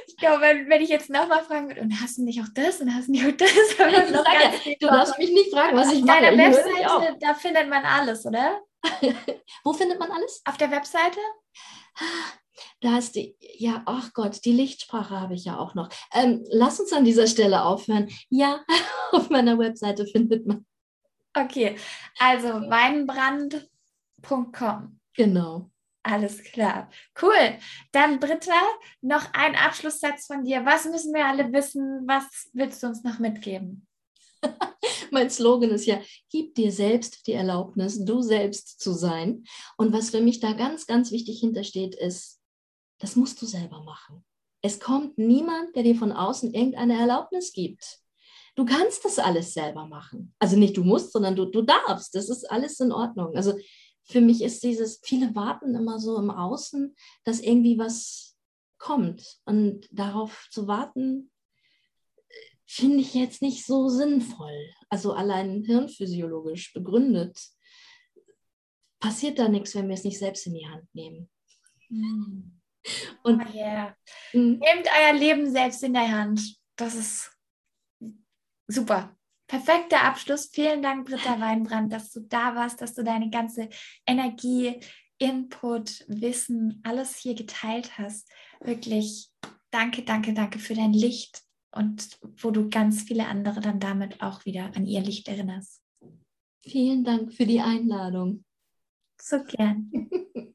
Ich 0.07 0.17
glaube, 0.17 0.41
wenn, 0.43 0.69
wenn 0.69 0.83
ich 0.83 0.89
jetzt 0.89 1.11
nochmal 1.11 1.43
fragen 1.45 1.69
würde, 1.69 1.81
und 1.81 2.01
hast 2.01 2.19
du 2.19 2.25
nicht 2.25 2.41
auch 2.41 2.49
das 2.55 2.81
und 2.81 2.95
hast 2.95 3.09
du 3.09 3.13
nicht 3.13 3.27
auch 3.27 3.37
das? 3.37 3.51
ja, 3.79 4.53
du 4.81 4.87
darfst 4.87 5.19
mich 5.19 5.31
nicht 5.31 5.53
fragen, 5.53 5.77
was 5.77 5.93
ich 5.93 6.03
mache. 6.05 6.19
Auf 6.19 6.23
deiner 6.23 6.39
Webseite, 6.39 7.17
da 7.21 7.35
findet 7.35 7.69
man 7.69 7.85
alles, 7.85 8.25
oder? 8.27 8.61
Wo 9.65 9.73
findet 9.73 9.99
man 9.99 10.11
alles? 10.11 10.43
Auf 10.45 10.57
der 10.57 10.71
Webseite? 10.71 11.19
Da 12.81 12.99
ist 12.99 13.15
die, 13.15 13.37
ja, 13.41 13.83
ach 13.87 14.13
Gott, 14.13 14.45
die 14.45 14.53
Lichtsprache 14.53 15.21
habe 15.21 15.35
ich 15.35 15.45
ja 15.45 15.59
auch 15.59 15.75
noch. 15.75 15.89
Ähm, 16.13 16.45
lass 16.51 16.81
uns 16.81 16.93
an 16.93 17.05
dieser 17.05 17.27
Stelle 17.27 17.65
aufhören. 17.65 18.09
Ja, 18.29 18.65
auf 19.13 19.31
meiner 19.31 19.59
Webseite 19.59 20.07
findet 20.07 20.47
man. 20.47 20.67
Okay, 21.35 21.77
also 22.19 22.49
weinbrand.com. 22.49 25.01
Genau. 25.15 25.71
Alles 26.05 26.43
klar. 26.43 26.91
Cool. 27.21 27.59
Dann 27.93 28.19
Britta, 28.19 28.61
noch 29.01 29.33
ein 29.33 29.55
Abschlusssatz 29.55 30.27
von 30.27 30.43
dir. 30.45 30.67
Was 30.67 30.85
müssen 30.87 31.15
wir 31.15 31.27
alle 31.27 31.53
wissen? 31.53 32.03
Was 32.07 32.51
willst 32.53 32.83
du 32.83 32.89
uns 32.89 33.05
noch 33.05 33.21
mitgeben? 33.21 33.87
mein 35.13 35.31
Slogan 35.31 35.71
ist 35.71 35.87
ja, 35.87 36.01
gib 36.31 36.55
dir 36.55 36.73
selbst 36.73 37.27
die 37.27 37.33
Erlaubnis, 37.33 38.05
du 38.05 38.23
selbst 38.23 38.81
zu 38.81 38.93
sein. 38.93 39.45
Und 39.77 39.93
was 39.93 40.11
für 40.11 40.21
mich 40.21 40.41
da 40.41 40.53
ganz, 40.53 40.87
ganz 40.87 41.13
wichtig 41.13 41.41
hintersteht, 41.41 41.95
ist, 41.95 42.41
das 42.99 43.17
musst 43.17 43.41
du 43.41 43.47
selber 43.47 43.83
machen. 43.83 44.25
Es 44.61 44.81
kommt 44.81 45.19
niemand, 45.19 45.75
der 45.75 45.83
dir 45.83 45.97
von 45.97 46.13
außen 46.13 46.55
irgendeine 46.55 46.99
Erlaubnis 46.99 47.53
gibt. 47.53 48.01
Du 48.55 48.65
kannst 48.65 49.05
das 49.05 49.19
alles 49.19 49.55
selber 49.55 49.87
machen. 49.87 50.35
Also 50.39 50.57
nicht 50.57 50.77
du 50.77 50.85
musst, 50.85 51.13
sondern 51.13 51.37
du, 51.37 51.47
du 51.47 51.63
darfst. 51.63 52.15
Das 52.15 52.29
ist 52.29 52.51
alles 52.51 52.81
in 52.81 52.93
Ordnung. 52.93 53.35
Also 53.35 53.59
für 54.05 54.21
mich 54.21 54.43
ist 54.43 54.63
dieses, 54.63 55.01
viele 55.03 55.35
warten 55.35 55.75
immer 55.75 55.99
so 55.99 56.19
im 56.19 56.31
Außen, 56.31 56.95
dass 57.25 57.41
irgendwie 57.41 57.79
was 57.79 58.37
kommt. 58.79 59.39
Und 59.45 59.89
darauf 59.91 60.49
zu 60.51 60.67
warten, 60.67 61.31
finde 62.67 62.99
ich 62.99 63.15
jetzt 63.15 63.43
nicht 63.43 63.65
so 63.65 63.89
sinnvoll. 63.89 64.71
Also 64.89 65.13
allein 65.13 65.63
hirnphysiologisch 65.65 66.73
begründet 66.73 67.39
passiert 69.03 69.39
da 69.39 69.49
nichts, 69.49 69.75
wenn 69.75 69.89
wir 69.89 69.95
es 69.95 70.05
nicht 70.05 70.19
selbst 70.19 70.47
in 70.47 70.55
die 70.55 70.67
Hand 70.67 70.87
nehmen. 70.95 71.29
Mm. 71.89 72.61
Und 73.23 73.43
oh 73.43 73.55
yeah. 73.55 73.97
mm. 74.33 74.59
nehmt 74.59 74.89
euer 74.99 75.13
Leben 75.13 75.51
selbst 75.51 75.83
in 75.83 75.93
der 75.93 76.11
Hand. 76.11 76.41
Das 76.77 76.95
ist 76.95 77.31
super. 78.67 79.17
Perfekter 79.47 80.03
Abschluss. 80.03 80.49
Vielen 80.53 80.83
Dank, 80.83 81.07
Britta 81.07 81.39
Weinbrand, 81.39 81.93
dass 81.93 82.11
du 82.11 82.21
da 82.21 82.55
warst, 82.55 82.81
dass 82.81 82.95
du 82.95 83.03
deine 83.03 83.29
ganze 83.31 83.69
Energie, 84.07 84.81
Input, 85.19 86.05
Wissen, 86.09 86.81
alles 86.85 87.17
hier 87.17 87.35
geteilt 87.35 87.99
hast. 87.99 88.31
Wirklich 88.61 89.31
danke, 89.71 90.03
danke, 90.03 90.33
danke 90.33 90.59
für 90.59 90.75
dein 90.75 90.93
Licht 90.93 91.43
und 91.71 92.19
wo 92.39 92.51
du 92.51 92.69
ganz 92.69 93.03
viele 93.03 93.27
andere 93.27 93.61
dann 93.61 93.81
damit 93.81 94.23
auch 94.23 94.45
wieder 94.45 94.71
an 94.75 94.87
ihr 94.87 95.01
Licht 95.01 95.29
erinnerst. 95.29 95.83
Vielen 96.63 97.05
Dank 97.05 97.33
für 97.33 97.47
die 97.47 97.61
Einladung. 97.61 98.45
So 99.21 99.43
gern. 99.43 99.91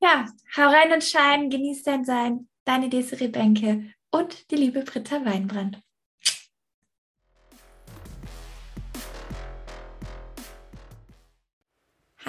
ja, 0.00 0.26
hau 0.56 0.62
rein 0.62 0.92
und 0.92 1.02
schein, 1.02 1.50
genieß 1.50 1.82
dein 1.82 2.04
Sein. 2.04 2.48
Deine 2.64 2.88
Desiree 2.88 3.28
Bänke 3.28 3.92
und 4.10 4.50
die 4.50 4.56
liebe 4.56 4.82
Britta 4.82 5.24
Weinbrand. 5.24 5.82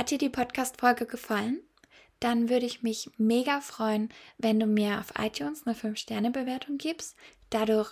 Hat 0.06 0.12
dir 0.12 0.18
die 0.20 0.30
Podcast-Folge 0.30 1.08
gefallen? 1.08 1.64
Dann 2.20 2.48
würde 2.48 2.68
ich 2.68 2.84
mich 2.84 3.10
mega 3.18 3.60
freuen, 3.60 4.10
wenn 4.38 4.60
du 4.60 4.68
mir 4.68 5.00
auf 5.00 5.14
iTunes 5.18 5.66
eine 5.66 5.76
5-Sterne-Bewertung 5.76 6.78
gibst. 6.78 7.16
Dadurch 7.50 7.90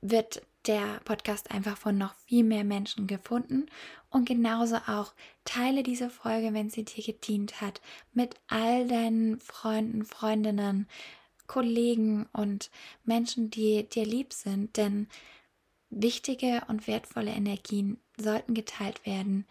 wird 0.00 0.42
der 0.68 1.00
Podcast 1.04 1.50
einfach 1.50 1.76
von 1.76 1.98
noch 1.98 2.14
viel 2.14 2.44
mehr 2.44 2.62
Menschen 2.62 3.08
gefunden. 3.08 3.66
Und 4.10 4.28
genauso 4.28 4.76
auch 4.76 5.12
teile 5.44 5.82
diese 5.82 6.08
Folge, 6.08 6.54
wenn 6.54 6.70
sie 6.70 6.84
dir 6.84 7.02
gedient 7.02 7.60
hat, 7.60 7.80
mit 8.12 8.36
all 8.46 8.86
deinen 8.86 9.40
Freunden, 9.40 10.04
Freundinnen, 10.04 10.86
Kollegen 11.48 12.28
und 12.32 12.70
Menschen, 13.02 13.50
die 13.50 13.88
dir 13.88 14.06
lieb 14.06 14.34
sind. 14.34 14.76
Denn 14.76 15.08
wichtige 15.88 16.62
und 16.68 16.86
wertvolle 16.86 17.32
Energien 17.32 17.98
sollten 18.16 18.54
geteilt 18.54 19.04
werden 19.04 19.48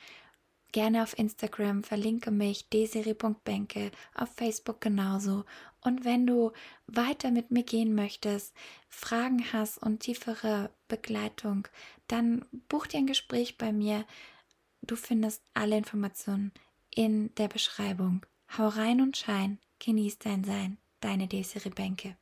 gerne 0.71 1.03
auf 1.03 1.17
Instagram, 1.17 1.83
verlinke 1.83 2.31
mich 2.31 2.69
desiri.benke, 2.69 3.91
auf 4.13 4.29
Facebook 4.35 4.81
genauso. 4.81 5.45
Und 5.81 6.05
wenn 6.05 6.27
du 6.27 6.51
weiter 6.87 7.31
mit 7.31 7.51
mir 7.51 7.63
gehen 7.63 7.95
möchtest, 7.95 8.53
Fragen 8.87 9.43
hast 9.53 9.77
und 9.77 10.01
tiefere 10.01 10.71
Begleitung, 10.87 11.67
dann 12.07 12.45
buch 12.67 12.87
dir 12.87 12.97
ein 12.97 13.07
Gespräch 13.07 13.57
bei 13.57 13.71
mir. 13.71 14.05
Du 14.81 14.95
findest 14.95 15.43
alle 15.53 15.77
Informationen 15.77 16.51
in 16.93 17.33
der 17.35 17.47
Beschreibung. 17.47 18.25
Hau 18.57 18.67
rein 18.67 19.01
und 19.01 19.15
schein, 19.15 19.59
genieß 19.79 20.19
dein 20.19 20.43
Sein, 20.43 20.77
deine 20.99 21.27
Desiree 21.27 21.69
Benke. 21.69 22.17